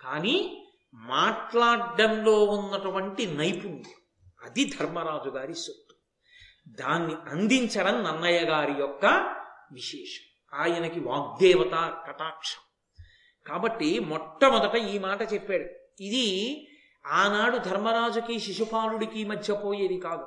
కానీ 0.00 0.66
మాట్లాడడంలో 0.94 2.44
ఉన్నటువంటి 2.44 3.26
నైపుణ్యం 3.26 3.82
అది 4.44 4.64
ధర్మరాజు 4.64 5.30
గారి 5.30 5.54
సొత్తు. 5.54 5.94
దాన్ని 6.68 7.14
అందించడం 7.14 8.02
నన్నయ్య 8.02 8.40
గారి 8.40 8.72
యొక్క 8.80 9.06
విశేషం. 9.72 10.58
ఆయనకి 10.60 11.00
వాగ్దేవత 11.00 12.02
కటాక్షం. 12.08 12.60
కాబట్టి 13.46 13.98
మొట్టమొదట 13.98 14.74
ఈ 14.76 14.98
మాట 14.98 15.32
చెప్పాడు. 15.34 15.64
ఇది 16.02 16.66
ఆనాడు 17.06 17.58
ధర్మరాజుకి 17.58 18.40
శిశుపాలుడికి 18.40 19.24
మధ్య 19.24 19.54
పోయేది 19.54 20.00
కాదు. 20.00 20.26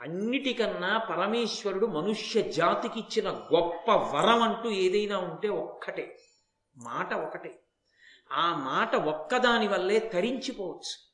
అన్నిటికన్నా 0.00 0.98
పరమేశ్వరుడు 0.98 1.86
మనుష్య 1.86 2.42
జాతికి 2.42 3.00
ఇచ్చిన 3.00 3.30
గొప్ప 3.30 3.90
వరం 3.90 4.42
అంటూ 4.42 4.70
ఏదైనా 4.70 5.18
ఉంటే 5.18 5.48
ఒక్కటే. 5.48 6.16
మాట 6.76 7.14
ఒకటే. 7.14 7.60
ఆ 8.32 8.62
మాట 8.64 8.96
ఒక్కదాని 8.96 9.68
వల్లే 9.68 9.98
తరించిపోవచ్చు. 9.98 11.06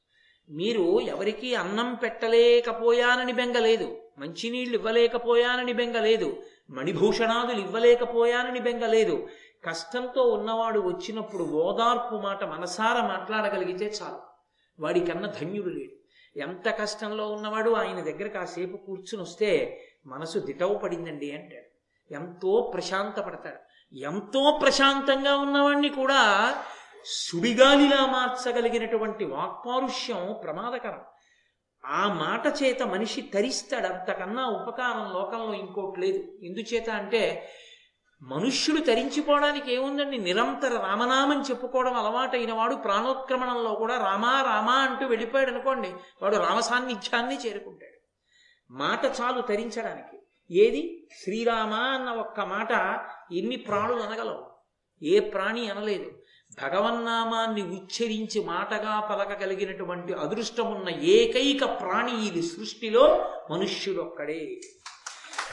మీరు 0.50 1.00
ఎవరికీ 1.00 1.54
అన్నం 1.54 1.94
పెట్టలేకపోయానని 1.94 3.32
బెంగలేదు 3.32 3.98
మంచినీళ్ళు 4.18 4.76
ఇవ్వలేకపోయానని 4.76 5.72
బెంగలేదు 5.72 6.42
మణిభూషణాదులు 6.70 7.60
ఇవ్వలేకపోయానని 7.60 8.60
బెంగలేదు. 8.60 9.28
కష్టంతో 9.64 10.22
ఉన్నవాడు 10.22 10.80
వచ్చినప్పుడు 10.80 11.44
ఓదార్పు 11.44 12.16
మాట 12.16 12.44
మనసారా 12.44 13.08
మాట్లాడగలిగితే 13.08 13.84
చాలు. 13.84 14.20
వాడికన్నా 14.82 15.28
ధన్యుడు 15.28 15.68
లేడు. 15.68 16.01
ఎంత 16.36 16.68
కష్టంలో 16.68 17.28
ఉన్నవాడు 17.28 17.70
ఆయన 17.70 18.00
దగ్గర 18.00 18.26
కాసేపు 18.26 18.76
కూర్చుని 18.76 19.22
వస్తే 19.22 19.80
మనసు 20.06 20.38
దిటవు 20.38 20.74
పడిందండి 20.74 21.32
అంటాడు. 21.32 21.72
ఎంతో 22.14 22.70
ప్రశాంతపడతాడు. 22.74 23.94
ఎంతో 23.96 24.58
ప్రశాంతంగా 24.62 25.36
ఉన్నవాణ్ణి 25.36 25.88
కూడా 25.88 26.54
సుడిగాలిలా 27.04 28.06
మార్చగలిగినటువంటి 28.06 29.24
వాక్పారుష్యం 29.24 30.36
ప్రమాదకరం. 30.44 31.00
ఆ 31.84 32.12
మాట 32.12 32.62
చేత 32.62 32.82
మనిషి 32.82 33.20
తరిస్తాడు. 33.20 33.86
అంతకన్నా 33.86 34.46
ఉపకారం 34.46 35.12
లోకంలో 35.12 35.54
ఇంకోటి 35.54 36.00
లేదు. 36.00 36.18
ఎందుచేత 36.42 36.90
అంటే 36.90 37.48
మనుష్యులు 38.22 38.80
తరించిపోవడానికి 38.80 39.74
ఏముందండి? 39.74 40.18
నిరంతర 40.18 40.68
రామనామం 40.68 41.42
చెప్పుకోవడం 41.42 41.94
అలవాటైన 41.94 42.52
వాడు 42.52 42.74
ప్రాణోత్క్రమణంలో 42.74 43.74
కూడా 43.74 43.98
రామా 43.98 44.42
రామా 44.42 44.72
అంటూ 44.72 45.06
వెళ్ళిపోయాడు 45.06 45.50
అనుకోండి 45.50 45.94
వాడు 46.22 46.36
రామ 46.36 46.60
సాన్నిధ్యాన్ని 46.60 47.38
చేరుకుంటాడు. 47.46 47.98
మాట 48.72 49.00
చాలు 49.04 49.40
తరించడానికి. 49.40 50.16
ఏది? 50.50 51.08
శ్రీరామ 51.22 51.74
అన్న 51.74 52.10
ఒక్క 52.10 52.40
మాట 52.40 52.72
ఎన్ని 53.32 53.56
ప్రాణులు 53.56 54.00
అనగలవు 54.00 54.44
ఏ 55.02 55.20
ప్రాణి 55.20 55.70
అనలేదు. 55.70 56.10
భగవన్నామాన్ని 56.62 57.62
ఉచ్చరించి 57.62 58.44
మాటగా 58.44 59.00
పలకగలిగినటువంటి 59.00 60.12
అదృష్టమున్న 60.12 60.88
ఏకైక 60.88 61.64
ప్రాణి 61.64 62.26
ఇది 62.26 62.42
సృష్టిలో 62.42 63.30
మనుష్యుడొక్కడే. 63.50 64.60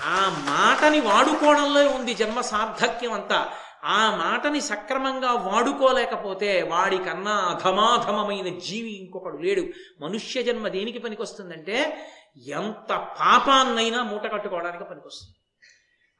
ఆ 0.06 0.44
మాటని 0.50 1.00
వాడుకోవడంలో 1.00 1.90
ఉంది 1.90 2.14
జన్మ 2.14 2.42
సార్థక్యం 2.42 3.14
అంతా. 3.14 3.54
ఆ 3.84 4.16
మాటని 4.16 4.62
సక్రమంగా 4.62 5.34
వాడుకోలేకపోతే 5.34 6.62
వాడికన్నా 6.62 7.32
అధమాధమమైన 7.32 8.60
జీవి 8.60 8.92
ఇంకొకడు 8.92 9.38
లేడు. 9.38 9.62
మనుష్య 10.02 10.44
జన్మ 10.44 10.68
దేనికి 10.68 11.00
పనికొస్తుందంటే 11.00 11.98
ఎంత 12.48 13.08
పాపాన్నైనా 13.20 14.04
మూట 14.04 14.32
కట్టుకోవడానికి 14.32 14.84
పనికొస్తుంది. 14.84 15.36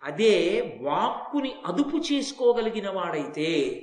అదే 0.04 0.62
వాక్కుని 0.82 1.56
అదుపు 1.66 1.98
చేసుకోగలిగిన 1.98 2.90
వాడైతే 2.90 3.82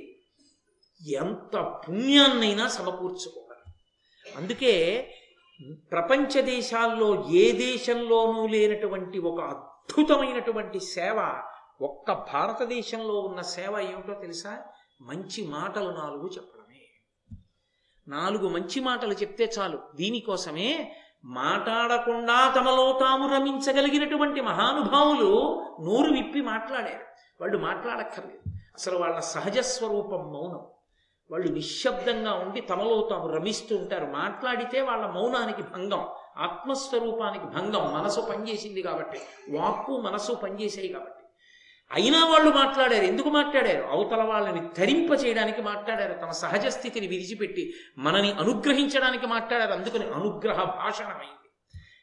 ఎంత 1.11 1.75
పుణ్యాన్నైనా 1.87 2.67
సమకూర్చుకోగలరు 2.67 3.73
అందుకే 4.37 5.07
ప్రపంచ 5.91 6.41
దేశాల్లో 6.41 7.27
ఏ 7.31 7.51
దేశంలోనూ 7.51 8.47
లేనటువంటి 8.47 9.19
ఒక 9.19 9.66
అద్భుతమైనటువంటి 9.87 10.79
సేవ. 10.79 11.43
ఒక్క 11.81 12.11
భారతదేశంలో 12.11 13.19
ఉన్న 13.19 13.41
సేవ 13.41 13.79
ఏమిటో 13.79 14.13
తెలుసా? 14.13 14.63
మంచి 15.01 15.47
మాటలు 15.47 15.89
నాలుగు 15.89 16.29
చెప్పడమే. 16.35 16.81
నాలుగు 18.07 18.49
మంచి 18.49 18.79
మాటలు 18.79 19.13
చెప్తే 19.13 19.51
చాలు. 19.59 19.79
దీనికోసమే 19.95 20.95
మాట్లాడకుండా 21.25 22.53
తమలో 22.53 22.97
తాము 23.01 23.35
రమించగలిగినటువంటి 23.35 24.41
మహానుభావులు 24.41 25.63
నోరు 25.81 26.11
విప్పి 26.11 26.41
మాట్లాడారు. 26.41 27.05
వాళ్ళు 27.41 27.57
మాట్లాడక్కర్లేదు. 27.57 28.55
అసలు 28.73 28.97
వాళ్ళ 28.97 29.19
సహజ 29.19 29.59
స్వరూపం 29.59 30.33
మౌనం. 30.33 30.76
వాళ్ళు 31.31 31.51
నిశ్శబ్దంగా 31.51 32.33
ఉండి 32.33 32.61
తమలో 32.61 33.07
తాము 33.09 33.27
రమిస్తూ 33.27 33.77
ఉంటారు. 33.77 34.05
మాట్లాడితే 34.05 34.81
వాళ్ళ 34.81 35.05
మౌనానికి 35.05 35.61
భంగం 35.61 36.07
ఆత్మస్వరూపానికి 36.37 37.45
భంగం 37.45 37.93
మనసు 37.93 38.21
పనిచేసింది 38.21 38.81
కాబట్టి 38.81 39.19
వాక్కు 39.57 39.97
మనసు 39.97 40.33
పనిచేసాయి 40.33 40.87
కాబట్టి. 40.87 41.13
అయినా 41.91 42.25
వాళ్ళు 42.25 42.51
మాట్లాడారు. 42.51 43.03
ఎందుకు 43.03 43.29
మాట్లాడారు? 43.29 43.87
అవతల 43.87 44.23
వాళ్ళని 44.23 44.69
ధరింప 44.77 45.25
చేయడానికి 45.25 45.61
మాట్లాడారు. 45.61 46.13
తమ 46.13 46.29
సహజ 46.29 46.67
స్థితిని 46.67 47.07
విడిచిపెట్టి 47.07 47.73
మనని 47.97 48.31
అనుగ్రహించడానికి 48.31 49.27
మాట్లాడారు. 49.27 49.71
అందుకని 49.71 50.05
అనుగ్రహ 50.05 50.63
భాషణమైంది. 50.63 51.49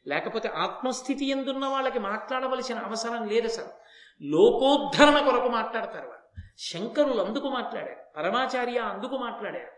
లేకపోతే 0.07 0.49
ఆత్మస్థితి 0.49 1.29
ఎందున్న 1.29 1.67
వాళ్ళకి 1.67 1.99
మాట్లాడవలసిన 1.99 2.79
అవసరం 2.79 3.29
లేదు 3.29 3.49
సార్. 3.49 3.69
లోకోద్ధరణ 4.23 5.31
కొరకు 5.31 5.49
మాట్లాడతారు 5.49 6.07
వాళ్ళు. 6.09 6.24
శంకరులు 6.59 7.23
అందుకు 7.23 7.49
మాట్లాడారు 7.49 8.19
పరమాచార్య 8.19 8.79
అందుకు 8.79 9.17
మాట్లాడారు 9.17 9.75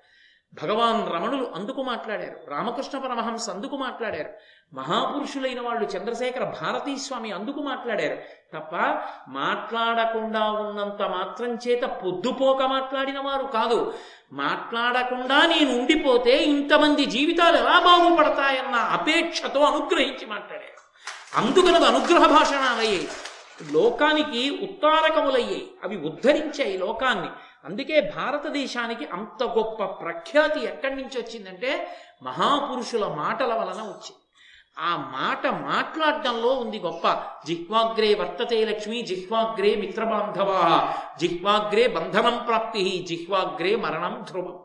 భగవాన్ 0.63 1.13
రమణులు 1.15 1.53
అందుకు 1.55 1.83
మాట్లాడారు 1.83 2.51
రామకృష్ణ 2.51 2.99
పరమహంస 2.99 3.51
అందుకు 3.51 3.77
మాట్లాడారు 3.77 4.31
మహాపురుషులైన 4.75 5.61
వాళ్ళు 5.61 5.85
చంద్రశేఖర 5.85 6.45
భారతీ 6.45 6.97
స్వామి 6.97 7.33
అందుకు 7.33 7.61
మాట్లాడారు. 7.61 8.15
తప్ప 8.55 8.77
మాట్లాడకుండా 9.29 10.51
ఉన్నంత 10.53 11.03
మాత్రం 11.03 11.59
చేత 11.69 11.83
పొద్దుపోక 11.83 12.63
మాట్లాడిన 12.63 13.19
వారు 13.19 13.47
కాదు. 13.47 13.95
మాట్లాడకుండా 14.33 15.47
నేను 15.47 15.79
ఉండిపోతే 15.79 16.37
ఇంతమంది 16.37 17.05
జీవితాలు 17.05 17.57
ఎలా 17.57 17.79
బాగుపడతాయన్న 17.79 18.75
అపేక్షతో 18.75 19.61
అనుగ్రహించి 19.61 20.27
మాట్లాడారు. 20.27 20.77
అందుకనది 21.37 21.87
అనుగ్రహ 21.87 22.27
భాషణాలయ్యాయి 22.27 23.09
లోకానికి 23.73 24.59
ఉత్తారకములయ్యాయి 24.63 25.71
అవి 25.85 25.97
ఉద్ధరించాయి 25.97 26.79
లోకాన్ని. 26.79 27.29
అందుకే 27.65 28.13
భారతదేశానికి 28.17 29.07
అంత 29.07 29.45
గొప్ప 29.45 29.85
ప్రఖ్యాతి 29.85 30.61
ఎక్కడి 30.61 30.97
నుంచి 30.97 31.21
వచ్చిందంటే 31.21 31.97
మహాపురుషుల 32.23 33.07
మాటల 33.07 33.55
వలన 33.55 33.83
వచ్చింది. 33.83 34.17
ఆ 34.79 34.97
మాట 34.97 35.47
మాట్లాడడంలో 35.47 36.49
ఉంది 36.49 36.79
గొప్ప. 36.79 37.23
జిహ్వాగ్రే 37.47 38.15
వర్తతే 38.15 38.65
లక్ష్మి 38.65 39.03
జిహ్వాగ్రే 39.03 39.75
మిత్రబాంధవా 39.75 40.95
జిహ్వాగ్రే 41.21 41.87
బంధనం 41.87 42.45
ప్రాప్తి 42.47 43.07
జిహ్వాగ్రే 43.09 43.77
మరణం 43.77 44.25
ధ్రువం. 44.31 44.59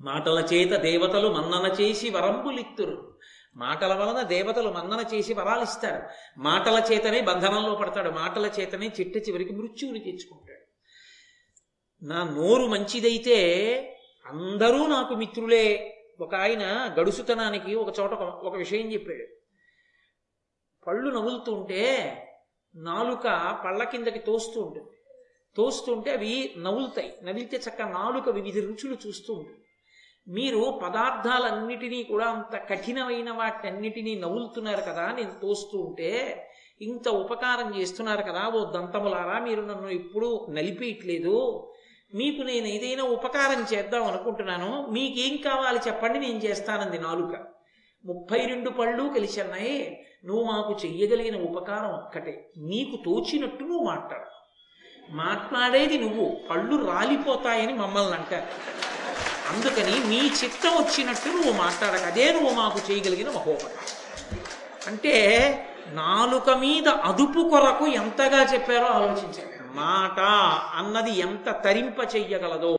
మాటల 0.00 0.38
చేత 0.38 0.80
దేవతలు 0.80 1.28
మన్నన 1.28 1.66
చేసి 1.80 2.10
వరంబులిత్తురు. 2.10 3.17
మాటల 3.56 3.94
వలన 3.94 4.22
దేవతలు 4.22 4.70
మన్నన 4.70 5.04
చేసి 5.14 5.34
వరాలిస్తారు. 5.34 6.08
మాటల 6.40 6.82
చేతనే 6.92 7.20
బంధనంలో 7.20 7.74
పడతాడు. 7.74 8.10
మాటల 8.10 8.46
చేతనే 8.46 8.92
చిట్ట 9.00 9.28
చివరికి 9.28 9.52
మృత్యువుని 9.52 9.98
తెచ్చుకుంటాడు 10.00 10.58
నా 12.04 12.30
నోరు 12.30 12.66
మంచిదైతే 12.66 13.40
అందరూ 14.26 14.86
నాకు 14.86 15.14
మిత్రులే. 15.14 15.94
ఒక 16.20 16.34
ఆయన 16.34 16.94
గడుసుతనానికి 17.00 17.74
ఒక 17.74 18.00
చోట 18.00 18.12
ఒక- 18.12 18.48
ఒక 18.48 18.56
విషయం 18.56 18.92
చెప్పాడు. 18.92 19.24
పళ్ళు 20.86 21.10
నవ్వులుతుంటే 21.10 22.14
నాలుక 22.74 23.22
పళ్ళ 23.64 23.84
కిందకి 23.84 24.18
తోస్తూ 24.18 24.62
ఉంటుంది. 24.62 24.90
తోస్తుంటే 25.56 26.12
అవి 26.12 26.54
నవ్వులుతాయి 26.58 27.12
నవ్వితే 27.22 27.56
చక్క 27.56 27.82
నాలుక 27.82 28.28
వివిధ 28.28 28.54
రుచులు 28.58 28.96
చూస్తూ 29.06 29.34
ఉంటుంది. 29.34 29.67
మీరు 30.28 30.80
పదార్థాలన్నిటినీ 30.82 32.02
కూడా 32.02 32.26
అంత 32.26 32.60
కఠినమైన 32.70 33.30
వాటన్నిటినీ 33.30 34.14
నవ్వులుతున్నారు 34.14 34.80
కదా 34.80 35.12
నేను 35.16 35.32
తోస్తూ 35.42 35.78
ఉంటే 35.78 36.44
ఇంత 36.82 37.08
ఉపకారం 37.08 37.80
చేస్తున్నారు 37.80 38.22
కదా 38.22 38.48
ఓ 38.48 38.70
దంతములారా 38.70 39.38
మీరు 39.38 39.60
నన్ను 39.60 39.88
ఎప్పుడూ 39.88 40.46
నలిపేయట్లేదు. 40.50 41.68
మీకు 42.14 42.42
నేను 42.42 42.66
ఏదైనా 42.66 43.04
ఉపకారం 43.04 43.66
చేద్దాం 43.74 44.04
అనుకుంటున్నాను 44.04 44.86
మీకేం 44.90 45.36
కావాలి 45.36 45.78
చెప్పండి 45.86 46.18
నేను 46.18 46.38
చేస్తానంది 46.38 46.98
నాలుక. 46.98 47.38
ముప్పై 48.04 48.38
రెండు 48.38 48.70
పళ్ళు 48.70 49.08
కలిసి 49.08 49.40
అన్నాయి 49.40 50.04
నువ్వు 50.24 50.44
మాకు 50.44 50.76
చెయ్యగలిగిన 50.84 51.42
ఉపకారం 51.42 51.90
ఒక్కటే. 51.90 52.50
నీకు 52.56 52.96
తోచినట్టు 53.04 53.64
నువ్వు 53.64 53.84
మాట్లాడు. 53.84 54.26
మాట్లాడేది 55.10 55.98
నువ్వు. 55.98 56.36
పళ్ళు 56.50 56.86
రాలిపోతాయని 56.86 57.72
మమ్మల్ని 57.72 58.14
అంటారు. 58.14 58.87
అందుకని 59.52 59.94
నీ 60.08 60.20
చిత్తం 60.44 60.72
వచ్చినట్టు 60.76 61.28
నువ్వు 61.28 61.52
మాట్లాడక 61.52 62.04
అదే 62.04 62.32
నువ్వు 62.32 62.50
మాకు 62.54 62.78
చేయగలిగిన 62.90 63.30
మహోపకారం 63.30 63.84
అంటే 64.86 65.14
నాలుక 65.92 66.50
మీద 66.50 66.88
అదుపు 66.88 67.48
కొరకు 67.50 67.86
ఎంతగా 67.86 68.40
చెప్పారో 68.52 68.86
ఆలోచించారు 68.86 69.54
మాట 69.74 70.20
అన్నది 70.74 71.12
ఎంత 71.18 71.48
తరింప 71.64 71.98
చెయ్యగలదో. 72.14 72.66